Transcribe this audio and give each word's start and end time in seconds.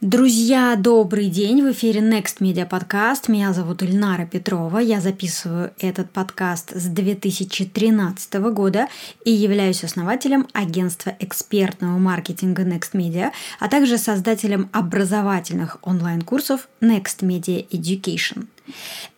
Друзья, 0.00 0.76
добрый 0.76 1.28
день! 1.28 1.60
В 1.60 1.72
эфире 1.72 1.98
Next 1.98 2.38
Media 2.38 2.68
Podcast. 2.68 3.24
Меня 3.26 3.52
зовут 3.52 3.82
Ильнара 3.82 4.26
Петрова. 4.26 4.78
Я 4.78 5.00
записываю 5.00 5.72
этот 5.80 6.12
подкаст 6.12 6.70
с 6.70 6.84
2013 6.84 8.34
года 8.52 8.86
и 9.24 9.32
являюсь 9.32 9.82
основателем 9.82 10.46
агентства 10.52 11.16
экспертного 11.18 11.98
маркетинга 11.98 12.62
Next 12.62 12.92
Media, 12.92 13.32
а 13.58 13.68
также 13.68 13.98
создателем 13.98 14.68
образовательных 14.72 15.78
онлайн-курсов 15.82 16.68
Next 16.80 17.22
Media 17.22 17.68
Education. 17.68 18.46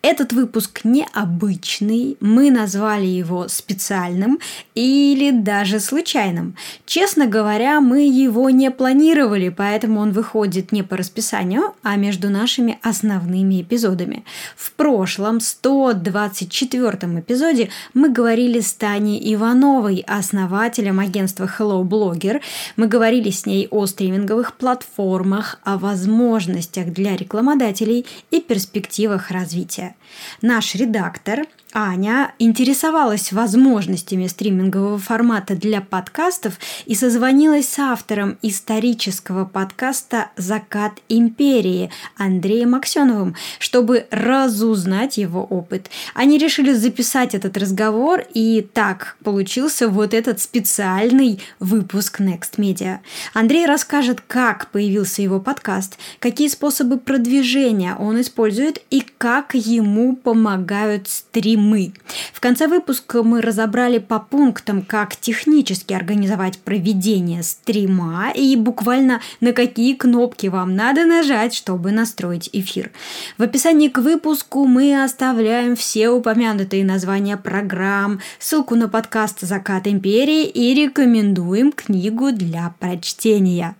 Этот 0.02 0.32
выпуск 0.32 0.80
необычный, 0.84 2.16
мы 2.20 2.50
назвали 2.50 3.04
его 3.04 3.48
специальным 3.48 4.38
или 4.74 5.30
даже 5.30 5.78
случайным. 5.78 6.56
Честно 6.86 7.26
говоря, 7.26 7.82
мы 7.82 8.08
его 8.08 8.48
не 8.48 8.70
планировали, 8.70 9.50
поэтому 9.50 10.00
он 10.00 10.12
выходит 10.12 10.72
не 10.72 10.82
по 10.82 10.96
расписанию, 10.96 11.74
а 11.82 11.96
между 11.96 12.30
нашими 12.30 12.78
основными 12.82 13.60
эпизодами. 13.60 14.24
В 14.56 14.72
прошлом 14.72 15.38
124 15.40 16.90
эпизоде 17.18 17.68
мы 17.92 18.08
говорили 18.08 18.60
с 18.60 18.72
Таней 18.72 19.20
Ивановой, 19.34 20.02
основателем 20.06 20.98
агентства 20.98 21.44
Hello 21.58 21.82
Blogger. 21.82 22.40
Мы 22.76 22.86
говорили 22.86 23.28
с 23.28 23.44
ней 23.44 23.68
о 23.70 23.84
стриминговых 23.84 24.54
платформах, 24.54 25.60
о 25.62 25.76
возможностях 25.76 26.92
для 26.92 27.16
рекламодателей 27.16 28.06
и 28.30 28.40
перспективах 28.40 29.30
развития. 29.40 29.94
Наш 30.42 30.74
редактор 30.74 31.46
Аня 31.72 32.32
интересовалась 32.40 33.30
возможностями 33.30 34.26
стримингового 34.26 34.98
формата 34.98 35.54
для 35.54 35.80
подкастов 35.80 36.58
и 36.84 36.96
созвонилась 36.96 37.68
с 37.68 37.78
автором 37.78 38.38
исторического 38.42 39.44
подкаста 39.44 40.30
«Закат 40.36 40.94
империи» 41.08 41.90
Андреем 42.16 42.74
Аксеновым, 42.74 43.36
чтобы 43.60 44.08
разузнать 44.10 45.16
его 45.16 45.44
опыт. 45.44 45.90
Они 46.14 46.38
решили 46.38 46.72
записать 46.72 47.36
этот 47.36 47.56
разговор, 47.56 48.24
и 48.34 48.66
так 48.72 49.16
получился 49.22 49.88
вот 49.88 50.12
этот 50.12 50.40
специальный 50.40 51.40
выпуск 51.60 52.20
Next 52.20 52.56
Media. 52.56 52.98
Андрей 53.32 53.66
расскажет, 53.66 54.20
как 54.26 54.70
появился 54.72 55.22
его 55.22 55.38
подкаст, 55.38 55.98
какие 56.18 56.48
способы 56.48 56.98
продвижения 56.98 57.94
он 57.94 58.20
использует 58.20 58.82
и 58.90 59.04
как 59.18 59.29
ему 59.54 60.16
помогают 60.16 61.08
стримы 61.08 61.70
мы. 61.70 61.92
В 62.32 62.40
конце 62.40 62.66
выпуска 62.66 63.22
мы 63.22 63.40
разобрали 63.40 63.98
по 63.98 64.18
пунктам, 64.18 64.82
как 64.82 65.16
технически 65.16 65.92
организовать 65.92 66.58
проведение 66.58 67.42
стрима 67.42 68.32
и 68.34 68.56
буквально 68.56 69.20
на 69.40 69.52
какие 69.52 69.94
кнопки 69.94 70.48
вам 70.48 70.74
надо 70.74 71.06
нажать, 71.06 71.54
чтобы 71.54 71.92
настроить 71.92 72.50
эфир. 72.52 72.90
В 73.38 73.42
описании 73.42 73.88
к 73.88 73.98
выпуску 73.98 74.66
мы 74.66 75.02
оставляем 75.02 75.76
все 75.76 76.10
упомянутые 76.10 76.84
названия 76.84 77.36
программ, 77.36 78.20
ссылку 78.38 78.74
на 78.74 78.88
подкаст 78.88 79.40
«Закат 79.40 79.86
империи» 79.86 80.44
и 80.44 80.74
рекомендуем 80.74 81.72
книгу 81.72 82.32
для 82.32 82.74
прочтения. 82.80 83.76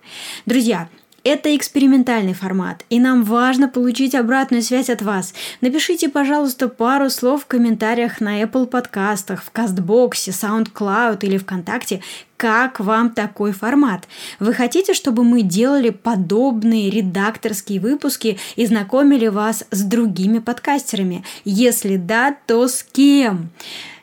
Друзья, 0.46 0.88
это 1.24 1.54
экспериментальный 1.56 2.34
формат, 2.34 2.84
и 2.90 3.00
нам 3.00 3.24
важно 3.24 3.68
получить 3.68 4.14
обратную 4.14 4.62
связь 4.62 4.90
от 4.90 5.02
вас. 5.02 5.34
Напишите, 5.60 6.08
пожалуйста, 6.08 6.68
пару 6.68 7.10
слов 7.10 7.42
в 7.42 7.46
комментариях 7.46 8.20
на 8.20 8.42
Apple 8.42 8.66
подкастах, 8.66 9.42
в 9.42 9.50
Кастбоксе, 9.50 10.30
SoundCloud 10.30 11.18
или 11.22 11.38
ВКонтакте, 11.38 12.02
как 12.36 12.80
вам 12.80 13.10
такой 13.10 13.52
формат? 13.52 14.08
Вы 14.38 14.54
хотите, 14.54 14.94
чтобы 14.94 15.24
мы 15.24 15.42
делали 15.42 15.90
подобные 15.90 16.88
редакторские 16.88 17.80
выпуски 17.80 18.38
и 18.56 18.64
знакомили 18.64 19.26
вас 19.26 19.64
с 19.70 19.82
другими 19.82 20.38
подкастерами? 20.38 21.22
Если 21.44 21.96
да, 21.96 22.34
то 22.46 22.66
с 22.66 22.82
кем? 22.82 23.50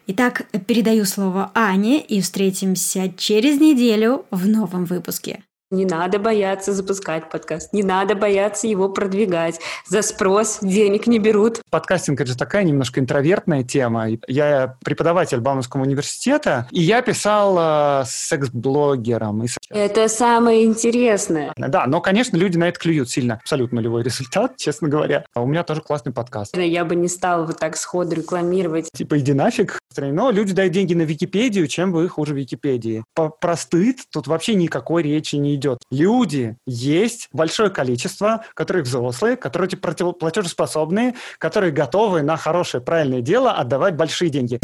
Итак, 0.05 0.45
передаю 0.67 1.05
слово 1.05 1.51
Ане 1.55 1.99
и 1.99 2.21
встретимся 2.21 3.11
через 3.17 3.59
неделю 3.59 4.25
в 4.29 4.47
новом 4.47 4.85
выпуске. 4.85 5.43
Не 5.69 5.85
надо 5.85 6.17
бояться 6.17 6.71
запускать 6.71 7.29
подкаст, 7.29 7.73
не 7.73 7.83
надо 7.83 8.15
бояться 8.15 8.67
его 8.67 8.87
продвигать. 8.87 9.59
За 9.85 10.01
спрос 10.01 10.59
денег 10.61 11.07
не 11.07 11.19
берут. 11.19 11.59
Подкастинг– 11.69 12.21
это 12.21 12.31
же 12.31 12.37
такая 12.37 12.63
немножко 12.63 13.01
интровертная 13.01 13.63
тема. 13.63 14.07
Я 14.29 14.77
преподаватель 14.85 15.41
Бауманского 15.41 15.81
университета, 15.81 16.69
и 16.71 16.81
я 16.81 17.01
писал 17.01 17.57
э, 17.59 18.05
секс-блогером. 18.05 19.43
Это 19.69 20.07
самое 20.07 20.63
интересное. 20.63 21.51
Да, 21.57 21.85
но, 21.85 21.99
конечно, 21.99 22.37
люди 22.37 22.57
на 22.57 22.69
это 22.69 22.79
клюют 22.79 23.09
сильно. 23.09 23.35
Абсолютно 23.41 23.81
нулевой 23.81 24.03
результат, 24.03 24.53
честно 24.57 24.87
говоря. 24.87 25.25
А 25.33 25.41
у 25.41 25.45
меня 25.47 25.63
тоже 25.63 25.81
классный 25.81 26.13
подкаст. 26.13 26.55
Я 26.55 26.85
бы 26.85 26.95
не 26.95 27.09
стала 27.09 27.45
вот 27.45 27.59
так 27.59 27.75
сходу 27.75 28.15
рекламировать. 28.15 28.89
Типа, 28.93 29.19
иди 29.19 29.33
нафиг. 29.33 29.79
Но 29.97 30.31
люди 30.31 30.53
дают 30.53 30.71
деньги 30.71 30.93
на 30.93 31.01
Википедию, 31.01 31.67
чем 31.67 31.97
их 31.99 32.11
хуже 32.11 32.35
Википедии. 32.35 33.03
Про 33.13 33.57
стыд 33.57 33.97
тут 34.11 34.27
вообще 34.27 34.55
никакой 34.55 35.03
речи 35.03 35.35
не 35.35 35.56
идет. 35.57 35.79
Люди 35.91 36.55
есть 36.65 37.27
большое 37.33 37.69
количество, 37.69 38.45
которые 38.53 38.83
взрослые, 38.83 39.35
которые 39.35 39.69
платежеспособные, 39.69 41.15
которые 41.37 41.71
готовы 41.71 42.21
на 42.21 42.37
хорошее, 42.37 42.81
правильное 42.81 43.21
дело 43.21 43.51
отдавать 43.51 43.95
большие 43.95 44.29
деньги. 44.29 44.59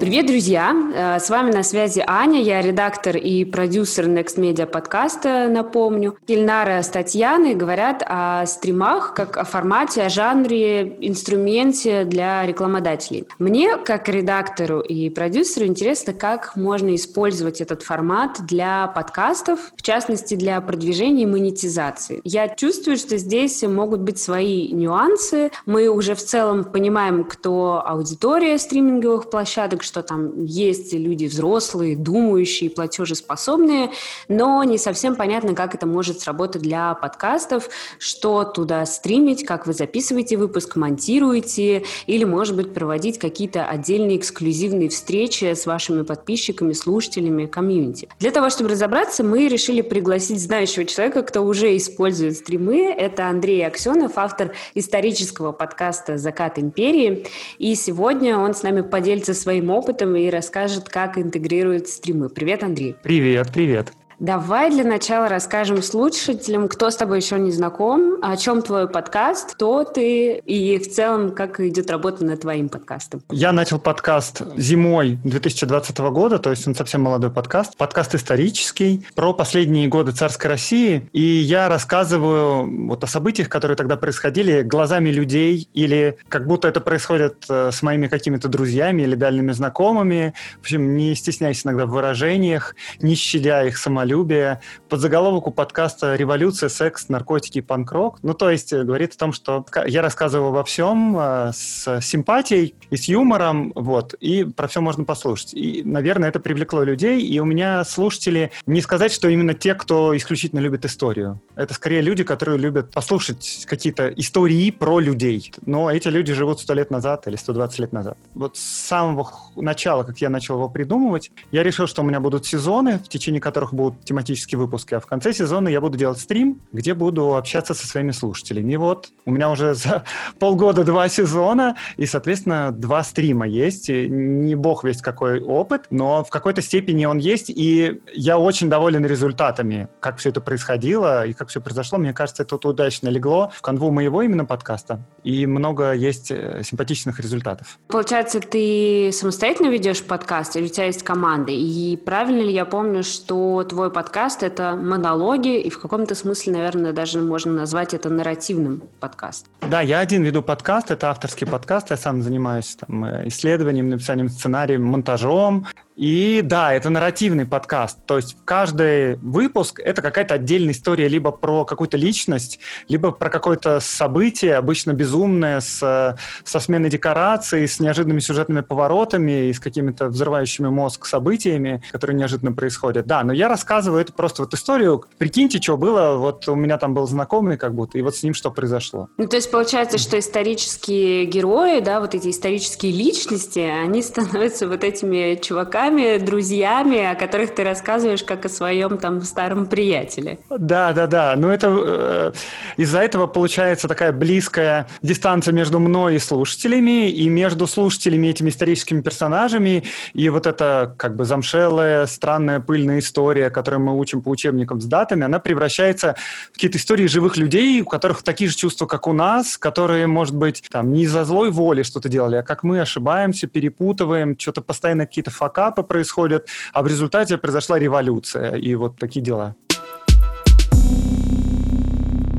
Привет, 0.00 0.26
друзья! 0.26 0.76
Э, 0.94 1.18
с 1.18 1.28
вами 1.28 1.50
на 1.50 1.64
связи 1.64 2.04
Аня, 2.06 2.40
я 2.40 2.62
редактор 2.62 3.16
и 3.16 3.44
продюсер 3.44 4.06
Next 4.06 4.36
Media 4.36 4.64
подкаста, 4.64 5.48
напомню. 5.50 6.16
Ильнара 6.28 6.82
с 6.82 6.88
Татьяной 6.88 7.56
говорят 7.56 8.04
о 8.06 8.46
стримах 8.46 9.12
как 9.14 9.36
о 9.36 9.42
формате, 9.42 10.02
о 10.02 10.08
жанре, 10.08 10.96
инструменте 11.00 12.04
для 12.04 12.46
рекламодателей. 12.46 13.26
Мне, 13.40 13.76
как 13.76 14.08
редактору 14.08 14.78
и 14.78 15.10
продюсеру, 15.10 15.66
интересно, 15.66 16.12
как 16.12 16.54
можно 16.54 16.94
использовать 16.94 17.60
этот 17.60 17.82
формат 17.82 18.38
для 18.46 18.86
подкастов, 18.86 19.58
в 19.76 19.82
частности, 19.82 20.36
для 20.36 20.60
продвижения 20.60 21.24
и 21.24 21.26
монетизации. 21.26 22.20
Я 22.22 22.46
чувствую, 22.48 22.98
что 22.98 23.16
здесь 23.16 23.64
могут 23.64 24.02
быть 24.02 24.20
свои 24.20 24.68
нюансы. 24.72 25.50
Мы 25.66 25.88
уже 25.88 26.14
в 26.14 26.24
целом 26.24 26.62
понимаем, 26.62 27.24
кто 27.24 27.82
аудитория 27.84 28.58
стриминговых 28.58 29.28
площадок, 29.28 29.82
что 29.88 30.02
там 30.02 30.44
есть 30.44 30.92
люди 30.92 31.24
взрослые, 31.24 31.96
думающие, 31.96 32.70
платежеспособные, 32.70 33.90
но 34.28 34.62
не 34.62 34.78
совсем 34.78 35.16
понятно, 35.16 35.54
как 35.54 35.74
это 35.74 35.86
может 35.86 36.20
сработать 36.20 36.62
для 36.62 36.94
подкастов, 36.94 37.70
что 37.98 38.44
туда 38.44 38.84
стримить, 38.86 39.44
как 39.44 39.66
вы 39.66 39.72
записываете 39.72 40.36
выпуск, 40.36 40.76
монтируете, 40.76 41.84
или, 42.06 42.24
может 42.24 42.54
быть, 42.54 42.74
проводить 42.74 43.18
какие-то 43.18 43.64
отдельные 43.64 44.18
эксклюзивные 44.18 44.90
встречи 44.90 45.44
с 45.54 45.64
вашими 45.64 46.02
подписчиками, 46.02 46.74
слушателями, 46.74 47.46
комьюнити. 47.46 48.08
Для 48.18 48.30
того, 48.30 48.50
чтобы 48.50 48.70
разобраться, 48.70 49.24
мы 49.24 49.48
решили 49.48 49.80
пригласить 49.80 50.40
знающего 50.40 50.84
человека, 50.84 51.22
кто 51.22 51.40
уже 51.40 51.76
использует 51.76 52.36
стримы. 52.36 52.92
Это 52.92 53.28
Андрей 53.28 53.66
Аксенов, 53.66 54.12
автор 54.16 54.52
исторического 54.74 55.52
подкаста 55.52 56.18
«Закат 56.18 56.58
империи». 56.58 57.26
И 57.58 57.74
сегодня 57.74 58.36
он 58.36 58.54
с 58.54 58.62
нами 58.62 58.82
поделится 58.82 59.32
своим 59.32 59.70
опытом 59.70 59.77
и 60.26 60.30
расскажет, 60.30 60.88
как 60.88 61.18
интегрирует 61.18 61.88
стримы. 61.88 62.28
Привет, 62.28 62.62
Андрей. 62.62 62.96
Привет, 63.02 63.52
привет. 63.52 63.92
Давай 64.20 64.72
для 64.72 64.82
начала 64.82 65.28
расскажем 65.28 65.80
слушателям, 65.80 66.66
кто 66.66 66.90
с 66.90 66.96
тобой 66.96 67.18
еще 67.18 67.38
не 67.38 67.52
знаком, 67.52 68.16
о 68.20 68.36
чем 68.36 68.62
твой 68.62 68.88
подкаст, 68.88 69.52
кто 69.52 69.84
ты 69.84 70.38
и 70.38 70.78
в 70.78 70.90
целом, 70.90 71.30
как 71.30 71.60
идет 71.60 71.88
работа 71.88 72.24
над 72.24 72.40
твоим 72.40 72.68
подкастом. 72.68 73.22
Я 73.30 73.52
начал 73.52 73.78
подкаст 73.78 74.42
зимой 74.56 75.20
2020 75.22 75.98
года, 75.98 76.40
то 76.40 76.50
есть 76.50 76.66
он 76.66 76.74
совсем 76.74 77.02
молодой 77.02 77.30
подкаст. 77.30 77.76
Подкаст 77.76 78.16
исторический, 78.16 79.06
про 79.14 79.32
последние 79.32 79.86
годы 79.86 80.10
царской 80.10 80.50
России. 80.50 81.08
И 81.12 81.22
я 81.22 81.68
рассказываю 81.68 82.88
вот 82.88 83.04
о 83.04 83.06
событиях, 83.06 83.48
которые 83.48 83.76
тогда 83.76 83.96
происходили 83.96 84.62
глазами 84.62 85.10
людей, 85.10 85.68
или 85.74 86.18
как 86.28 86.48
будто 86.48 86.66
это 86.66 86.80
происходит 86.80 87.44
э, 87.48 87.70
с 87.70 87.82
моими 87.82 88.08
какими-то 88.08 88.48
друзьями 88.48 89.02
или 89.02 89.14
дальними 89.14 89.52
знакомыми. 89.52 90.34
В 90.56 90.62
общем, 90.62 90.96
не 90.96 91.14
стесняясь 91.14 91.64
иногда 91.64 91.86
в 91.86 91.90
выражениях, 91.90 92.74
не 93.00 93.14
щадя 93.14 93.62
их 93.62 93.78
самолюбие 93.78 94.07
самолюбие. 94.08 94.60
Подзаголовок 94.88 95.48
у 95.48 95.50
подкаста 95.50 96.16
«Революция, 96.16 96.70
секс, 96.70 97.08
наркотики, 97.08 97.60
панк-рок». 97.60 98.18
Ну, 98.22 98.32
то 98.32 98.50
есть 98.50 98.72
э, 98.72 98.82
говорит 98.82 99.14
о 99.14 99.18
том, 99.18 99.32
что 99.32 99.66
я 99.86 100.00
рассказываю 100.00 100.48
обо 100.48 100.64
всем 100.64 101.16
э, 101.18 101.52
с 101.52 102.00
симпатией 102.00 102.74
и 102.90 102.96
с 102.96 103.04
юмором, 103.08 103.72
вот, 103.74 104.14
и 104.14 104.44
про 104.44 104.66
все 104.66 104.80
можно 104.80 105.04
послушать. 105.04 105.52
И, 105.52 105.82
наверное, 105.84 106.30
это 106.30 106.40
привлекло 106.40 106.82
людей, 106.84 107.20
и 107.20 107.38
у 107.38 107.44
меня 107.44 107.84
слушатели, 107.84 108.50
не 108.66 108.80
сказать, 108.80 109.12
что 109.12 109.28
именно 109.28 109.52
те, 109.52 109.74
кто 109.74 110.16
исключительно 110.16 110.60
любит 110.60 110.86
историю. 110.86 111.40
Это 111.54 111.74
скорее 111.74 112.00
люди, 112.00 112.24
которые 112.24 112.58
любят 112.58 112.90
послушать 112.92 113.66
какие-то 113.68 114.08
истории 114.08 114.70
про 114.70 115.00
людей. 115.00 115.52
Но 115.66 115.90
эти 115.90 116.08
люди 116.08 116.32
живут 116.32 116.60
сто 116.60 116.72
лет 116.72 116.90
назад 116.90 117.26
или 117.28 117.36
120 117.36 117.78
лет 117.80 117.92
назад. 117.92 118.16
Вот 118.34 118.56
с 118.56 118.60
самого 118.60 119.30
начала, 119.56 120.02
как 120.02 120.18
я 120.18 120.30
начал 120.30 120.54
его 120.54 120.70
придумывать, 120.70 121.30
я 121.50 121.62
решил, 121.62 121.86
что 121.86 122.02
у 122.02 122.04
меня 122.06 122.20
будут 122.20 122.46
сезоны, 122.46 122.98
в 122.98 123.08
течение 123.08 123.40
которых 123.40 123.74
будут 123.74 123.97
тематические 124.04 124.58
выпуски, 124.58 124.94
а 124.94 125.00
в 125.00 125.06
конце 125.06 125.32
сезона 125.32 125.68
я 125.68 125.80
буду 125.80 125.98
делать 125.98 126.18
стрим, 126.18 126.60
где 126.72 126.94
буду 126.94 127.36
общаться 127.36 127.74
со 127.74 127.86
своими 127.86 128.10
слушателями. 128.12 128.72
И 128.72 128.76
вот 128.76 129.08
у 129.24 129.30
меня 129.30 129.50
уже 129.50 129.74
за 129.74 130.04
полгода 130.38 130.84
два 130.84 131.08
сезона, 131.08 131.76
и, 131.96 132.06
соответственно, 132.06 132.72
два 132.72 133.02
стрима 133.02 133.46
есть. 133.46 133.88
Не 133.88 134.54
бог 134.54 134.84
весь 134.84 135.02
какой 135.02 135.40
опыт, 135.40 135.86
но 135.90 136.24
в 136.24 136.30
какой-то 136.30 136.62
степени 136.62 137.04
он 137.04 137.18
есть, 137.18 137.50
и 137.50 138.00
я 138.12 138.38
очень 138.38 138.68
доволен 138.68 139.04
результатами, 139.04 139.88
как 140.00 140.18
все 140.18 140.30
это 140.30 140.40
происходило 140.40 141.26
и 141.26 141.32
как 141.32 141.48
все 141.48 141.60
произошло. 141.60 141.98
Мне 141.98 142.12
кажется, 142.12 142.42
это 142.42 142.56
удачно 142.68 143.08
легло 143.08 143.50
в 143.54 143.62
канву 143.62 143.90
моего 143.90 144.22
именно 144.22 144.44
подкаста, 144.44 145.00
и 145.24 145.46
много 145.46 145.92
есть 145.92 146.30
э, 146.30 146.62
симпатичных 146.64 147.20
результатов. 147.20 147.78
Получается, 147.88 148.40
ты 148.40 149.10
самостоятельно 149.12 149.68
ведешь 149.68 150.02
подкаст, 150.02 150.56
или 150.56 150.64
у 150.64 150.68
тебя 150.68 150.86
есть 150.86 151.02
команда? 151.02 151.52
И 151.52 151.96
правильно 151.96 152.42
ли 152.42 152.52
я 152.52 152.64
помню, 152.64 153.02
что 153.02 153.64
твой 153.64 153.87
подкаст— 153.90 154.42
это 154.44 154.76
монологи, 154.76 155.60
и 155.60 155.70
в 155.70 155.80
каком-то 155.80 156.14
смысле, 156.14 156.52
наверное, 156.54 156.92
даже 156.92 157.20
можно 157.20 157.52
назвать 157.52 157.94
это 157.94 158.08
нарративным 158.08 158.82
подкастом? 159.00 159.52
Да, 159.68 159.80
я 159.80 160.00
один 160.00 160.22
веду 160.22 160.42
подкаст, 160.42 160.90
это 160.90 161.10
авторский 161.10 161.46
подкаст, 161.46 161.90
я 161.90 161.96
сам 161.96 162.22
занимаюсь 162.22 162.76
там, 162.76 163.04
э, 163.04 163.28
исследованием, 163.28 163.88
написанием 163.88 164.28
сценария, 164.28 164.78
монтажом, 164.78 165.66
и 165.98 166.42
да, 166.44 166.72
это 166.72 166.90
нарративный 166.90 167.44
подкаст. 167.44 167.98
То 168.06 168.18
есть 168.18 168.36
каждый 168.44 169.16
выпуск— 169.16 169.80
это 169.84 170.00
какая-то 170.00 170.34
отдельная 170.34 170.70
история 170.70 171.08
либо 171.08 171.32
про 171.32 171.64
какую-то 171.64 171.96
личность, 171.96 172.60
либо 172.86 173.10
про 173.10 173.30
какое-то 173.30 173.80
событие, 173.80 174.54
обычно 174.54 174.92
безумное, 174.92 175.58
с, 175.58 176.16
со 176.44 176.60
сменой 176.60 176.88
декораций, 176.88 177.66
с 177.66 177.80
неожиданными 177.80 178.20
сюжетными 178.20 178.60
поворотами 178.60 179.48
и 179.48 179.52
с 179.52 179.58
какими-то 179.58 180.06
взрывающими 180.06 180.68
мозг 180.68 181.04
событиями, 181.04 181.82
которые 181.90 182.16
неожиданно 182.16 182.52
происходят. 182.52 183.06
Да, 183.06 183.24
но 183.24 183.32
я 183.32 183.48
рассказываю 183.48 184.00
это 184.00 184.12
просто 184.12 184.42
вот 184.42 184.54
историю. 184.54 185.04
Прикиньте, 185.18 185.60
что 185.60 185.76
было. 185.76 186.16
Вот 186.16 186.46
у 186.46 186.54
меня 186.54 186.78
там 186.78 186.94
был 186.94 187.08
знакомый 187.08 187.56
как 187.56 187.74
будто, 187.74 187.98
и 187.98 188.02
вот 188.02 188.14
с 188.14 188.22
ним 188.22 188.34
что 188.34 188.52
произошло. 188.52 189.08
Ну, 189.16 189.26
то 189.26 189.34
есть 189.34 189.50
получается, 189.50 189.98
что 189.98 190.16
исторические 190.16 191.24
герои, 191.24 191.80
да, 191.80 191.98
вот 191.98 192.14
эти 192.14 192.30
исторические 192.30 192.92
личности, 192.92 193.58
они 193.58 194.00
становятся 194.00 194.68
вот 194.68 194.84
этими 194.84 195.34
чуваками, 195.34 195.87
друзьями, 195.88 196.18
друзьями, 196.18 197.12
о 197.12 197.14
которых 197.14 197.54
ты 197.54 197.64
рассказываешь 197.64 198.22
как 198.22 198.44
о 198.44 198.48
своем 198.48 198.98
там 198.98 199.22
старом 199.22 199.66
приятеле. 199.66 200.38
Да, 200.50 200.92
да, 200.92 201.06
да. 201.06 201.34
Но 201.36 201.52
это 201.52 201.68
э, 201.68 202.32
из-за 202.76 203.00
этого 203.00 203.26
получается 203.26 203.88
такая 203.88 204.12
близкая 204.12 204.86
дистанция 205.02 205.52
между 205.52 205.80
мной 205.80 206.16
и 206.16 206.18
слушателями, 206.18 207.10
и 207.10 207.28
между 207.28 207.66
слушателями 207.66 208.28
этими 208.28 208.50
историческими 208.50 209.00
персонажами, 209.00 209.84
и 210.12 210.28
вот 210.28 210.46
эта 210.46 210.94
как 210.96 211.16
бы 211.16 211.24
замшелая, 211.24 212.06
странная, 212.06 212.60
пыльная 212.60 212.98
история, 212.98 213.50
которую 213.50 213.80
мы 213.80 213.98
учим 213.98 214.22
по 214.22 214.28
учебникам 214.28 214.80
с 214.80 214.84
датами, 214.84 215.24
она 215.24 215.38
превращается 215.38 216.16
в 216.50 216.54
какие-то 216.54 216.78
истории 216.78 217.06
живых 217.06 217.36
людей, 217.36 217.80
у 217.82 217.84
которых 217.84 218.22
такие 218.22 218.50
же 218.50 218.56
чувства, 218.56 218.86
как 218.86 219.06
у 219.06 219.12
нас, 219.12 219.58
которые, 219.58 220.06
может 220.06 220.34
быть, 220.34 220.62
там 220.70 220.92
не 220.92 221.02
из-за 221.02 221.24
злой 221.24 221.50
воли 221.50 221.82
что-то 221.82 222.08
делали, 222.08 222.36
а 222.36 222.42
как 222.42 222.62
мы 222.62 222.80
ошибаемся, 222.80 223.46
перепутываем, 223.46 224.38
что-то 224.38 224.60
постоянно 224.60 225.06
какие-то 225.06 225.30
факапы 225.30 225.77
этапы 225.78 225.82
происходят, 225.82 226.48
а 226.72 226.82
в 226.82 226.86
результате 226.86 227.38
произошла 227.38 227.78
революция 227.78 228.56
и 228.56 228.74
вот 228.74 228.96
такие 228.98 229.24
дела. 229.24 229.54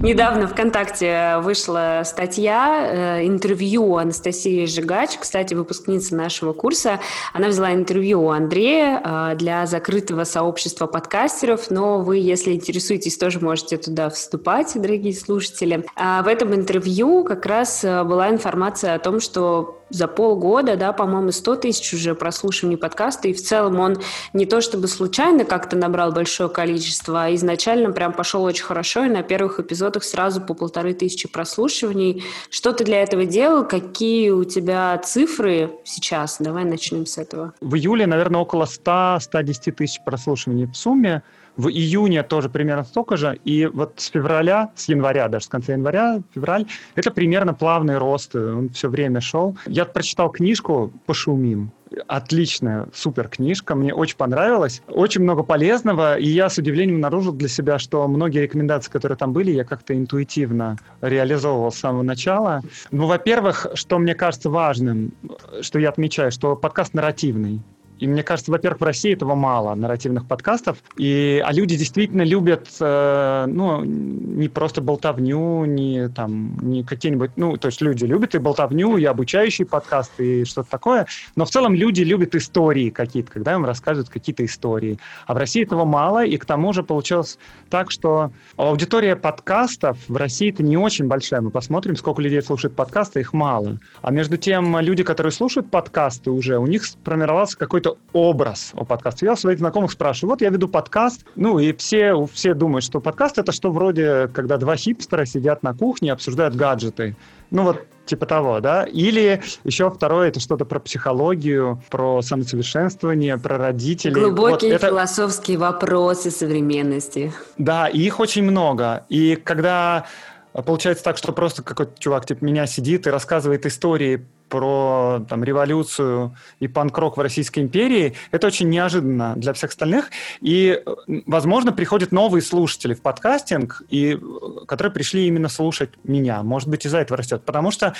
Недавно 0.01 0.47
ВКонтакте 0.47 1.39
вышла 1.39 2.03
статья, 2.05 3.17
э, 3.19 3.27
интервью 3.27 3.97
Анастасии 3.97 4.65
Жигач, 4.65 5.17
кстати, 5.19 5.53
выпускница 5.53 6.15
нашего 6.15 6.53
курса. 6.53 7.01
Она 7.33 7.49
взяла 7.49 7.73
интервью 7.73 8.23
у 8.23 8.29
Андрея 8.29 9.01
э, 9.03 9.35
для 9.35 9.65
закрытого 9.65 10.23
сообщества 10.23 10.87
подкастеров, 10.87 11.69
но 11.69 11.99
вы, 11.99 12.15
если 12.15 12.53
интересуетесь, 12.53 13.17
тоже 13.17 13.41
можете 13.41 13.75
туда 13.75 14.09
вступать, 14.09 14.71
дорогие 14.75 15.13
слушатели. 15.13 15.85
А 15.97 16.23
в 16.23 16.27
этом 16.29 16.55
интервью 16.55 17.25
как 17.25 17.45
раз 17.45 17.83
э, 17.83 18.05
была 18.05 18.29
информация 18.29 18.95
о 18.95 18.99
том, 18.99 19.19
что 19.19 19.78
за 19.89 20.07
полгода, 20.07 20.75
да, 20.75 20.93
по-моему, 20.93 21.31
100 21.31 21.55
тысяч 21.57 21.93
уже 21.93 22.15
прослушиваний 22.15 22.77
подкаста, 22.77 23.27
и 23.27 23.33
в 23.33 23.41
целом 23.41 23.79
он 23.79 23.97
не 24.33 24.45
то 24.45 24.61
чтобы 24.61 24.87
случайно 24.87 25.45
как-то 25.45 25.75
набрал 25.75 26.11
большое 26.11 26.49
количество, 26.49 27.25
а 27.25 27.35
изначально 27.35 27.91
прям 27.91 28.13
пошел 28.13 28.43
очень 28.43 28.63
хорошо, 28.63 29.05
и 29.05 29.09
на 29.09 29.23
первых 29.23 29.59
эпизодах 29.59 30.03
сразу 30.03 30.41
по 30.41 30.53
полторы 30.53 30.93
тысячи 30.93 31.27
прослушиваний. 31.27 32.23
Что 32.49 32.71
ты 32.73 32.83
для 32.83 33.01
этого 33.01 33.25
делал? 33.25 33.65
Какие 33.65 34.29
у 34.31 34.43
тебя 34.43 34.97
цифры 35.03 35.71
сейчас? 35.83 36.37
Давай 36.39 36.65
начнем 36.65 37.05
с 37.05 37.17
этого. 37.17 37.53
В 37.61 37.75
июле, 37.75 38.05
наверное, 38.07 38.41
около 38.41 38.65
100-110 38.65 39.71
тысяч 39.71 40.01
прослушиваний 40.03 40.65
в 40.65 40.75
сумме 40.75 41.23
в 41.59 41.67
июне 41.67 42.23
тоже 42.23 42.47
примерно 42.47 42.85
столько 42.85 43.17
же, 43.17 43.37
и 43.43 43.65
вот 43.65 43.95
с 43.97 44.07
февраля, 44.07 44.71
с 44.75 44.87
января, 44.87 45.27
даже 45.27 45.45
с 45.45 45.47
конца 45.49 45.73
января, 45.73 46.21
февраль, 46.33 46.65
это 46.95 47.11
примерно 47.11 47.53
плавный 47.53 47.97
рост, 47.97 48.33
он 48.33 48.69
все 48.69 48.87
время 48.87 49.19
шел. 49.19 49.57
Я 49.67 49.83
прочитал 49.83 50.29
книжку 50.29 50.93
«Пошумим», 51.05 51.71
отличная, 52.07 52.87
супер 52.93 53.27
книжка, 53.27 53.75
мне 53.75 53.93
очень 53.93 54.15
понравилась, 54.15 54.81
очень 54.87 55.21
много 55.21 55.43
полезного, 55.43 56.17
и 56.17 56.29
я 56.29 56.47
с 56.47 56.57
удивлением 56.57 56.95
обнаружил 56.95 57.33
для 57.33 57.49
себя, 57.49 57.77
что 57.77 58.07
многие 58.07 58.43
рекомендации, 58.43 58.89
которые 58.89 59.17
там 59.17 59.33
были, 59.33 59.51
я 59.51 59.65
как-то 59.65 59.93
интуитивно 59.93 60.77
реализовывал 61.01 61.73
с 61.73 61.77
самого 61.77 62.03
начала. 62.03 62.61
Ну, 62.91 63.05
во-первых, 63.05 63.67
что 63.73 63.99
мне 63.99 64.15
кажется 64.15 64.49
важным, 64.49 65.11
что 65.59 65.77
я 65.77 65.89
отмечаю, 65.89 66.31
что 66.31 66.55
подкаст 66.55 66.93
нарративный. 66.93 67.61
И 67.99 68.07
мне 68.07 68.23
кажется, 68.23 68.51
во-первых, 68.51 68.81
в 68.81 68.83
России 68.83 69.13
этого 69.13 69.35
мало, 69.35 69.75
нарративных 69.75 70.25
подкастов. 70.25 70.77
И, 70.97 71.43
а 71.45 71.51
люди 71.51 71.75
действительно 71.75 72.21
любят, 72.21 72.67
э, 72.79 73.45
ну, 73.47 73.83
не 73.83 74.47
просто 74.47 74.81
болтовню, 74.81 75.65
не 75.65 76.09
там, 76.09 76.57
не 76.61 76.83
какие-нибудь, 76.83 77.31
ну, 77.35 77.57
то 77.57 77.67
есть 77.67 77.81
люди 77.81 78.05
любят 78.05 78.35
и 78.35 78.37
болтовню, 78.37 78.97
и 78.97 79.03
обучающие 79.03 79.67
подкасты, 79.67 80.41
и 80.41 80.45
что-то 80.45 80.69
такое. 80.69 81.07
Но 81.35 81.45
в 81.45 81.49
целом 81.49 81.73
люди 81.73 82.01
любят 82.01 82.35
истории 82.35 82.89
какие-то, 82.89 83.31
когда 83.31 83.53
им 83.53 83.65
рассказывают 83.65 84.09
какие-то 84.09 84.45
истории. 84.45 84.97
А 85.27 85.33
в 85.33 85.37
России 85.37 85.63
этого 85.63 85.85
мало, 85.85 86.25
и 86.25 86.37
к 86.37 86.45
тому 86.45 86.71
же 86.73 86.83
получилось 86.83 87.37
так, 87.69 87.91
что 87.91 88.31
аудитория 88.55 89.15
подкастов 89.15 89.97
в 90.07 90.15
России 90.15 90.51
это 90.51 90.63
не 90.63 90.77
очень 90.77 91.07
большая. 91.07 91.41
Мы 91.41 91.51
посмотрим, 91.51 91.95
сколько 91.95 92.21
людей 92.21 92.41
слушает 92.41 92.75
подкасты, 92.75 93.19
их 93.19 93.33
мало. 93.33 93.77
А 94.01 94.11
между 94.11 94.37
тем, 94.37 94.79
люди, 94.79 95.03
которые 95.03 95.33
слушают 95.33 95.69
подкасты 95.69 96.31
уже, 96.31 96.57
у 96.57 96.65
них 96.65 96.85
сформировался 96.85 97.57
какой-то 97.57 97.88
какой-то 97.89 97.99
образ 98.13 98.71
о 98.75 98.85
подкасте. 98.85 99.25
Я 99.25 99.33
у 99.33 99.35
своих 99.35 99.59
знакомых 99.59 99.91
спрашиваю, 99.91 100.31
вот 100.31 100.41
я 100.41 100.49
веду 100.49 100.67
подкаст, 100.67 101.25
ну 101.35 101.59
и 101.59 101.73
все, 101.73 102.27
все 102.33 102.53
думают, 102.53 102.83
что 102.83 102.99
подкаст 102.99 103.37
это 103.37 103.51
что 103.51 103.71
вроде, 103.71 104.29
когда 104.33 104.57
два 104.57 104.75
хипстера 104.75 105.25
сидят 105.25 105.63
на 105.63 105.73
кухне 105.73 106.09
и 106.09 106.11
обсуждают 106.11 106.55
гаджеты. 106.55 107.15
Ну 107.51 107.63
вот 107.63 107.85
типа 108.05 108.25
того, 108.25 108.59
да? 108.59 108.85
Или 108.85 109.41
еще 109.63 109.89
второе, 109.89 110.29
это 110.29 110.39
что-то 110.39 110.65
про 110.65 110.79
психологию, 110.79 111.81
про 111.89 112.21
самосовершенствование, 112.21 113.37
про 113.37 113.57
родителей. 113.57 114.13
Глубокие 114.13 114.71
вот 114.71 114.81
это... 114.81 114.87
философские 114.87 115.57
вопросы 115.57 116.31
современности. 116.31 117.31
Да, 117.57 117.87
и 117.87 117.99
их 117.99 118.19
очень 118.19 118.43
много. 118.43 119.05
И 119.09 119.35
когда 119.35 120.05
получается 120.53 121.03
так, 121.03 121.17
что 121.17 121.31
просто 121.33 121.61
какой-то 121.61 121.93
чувак 121.99 122.25
типа 122.25 122.43
меня 122.43 122.65
сидит 122.65 123.05
и 123.05 123.11
рассказывает 123.11 123.65
истории 123.65 124.25
про 124.49 125.21
там, 125.29 125.43
революцию 125.43 126.35
и 126.59 126.67
панк-рок 126.67 127.17
в 127.17 127.21
Российской 127.21 127.59
империи, 127.59 128.15
это 128.31 128.47
очень 128.47 128.69
неожиданно 128.69 129.35
для 129.35 129.53
всех 129.53 129.69
остальных. 129.69 130.09
И, 130.41 130.83
возможно, 131.25 131.71
приходят 131.71 132.11
новые 132.11 132.41
слушатели 132.41 132.93
в 132.93 133.01
подкастинг, 133.01 133.83
и, 133.89 134.19
которые 134.67 134.91
пришли 134.91 135.27
именно 135.27 135.49
слушать 135.49 135.91
меня. 136.03 136.41
Может 136.43 136.67
быть, 136.67 136.85
из-за 136.85 136.97
этого 136.97 137.17
растет. 137.17 137.43
Потому 137.45 137.71
что 137.71 137.93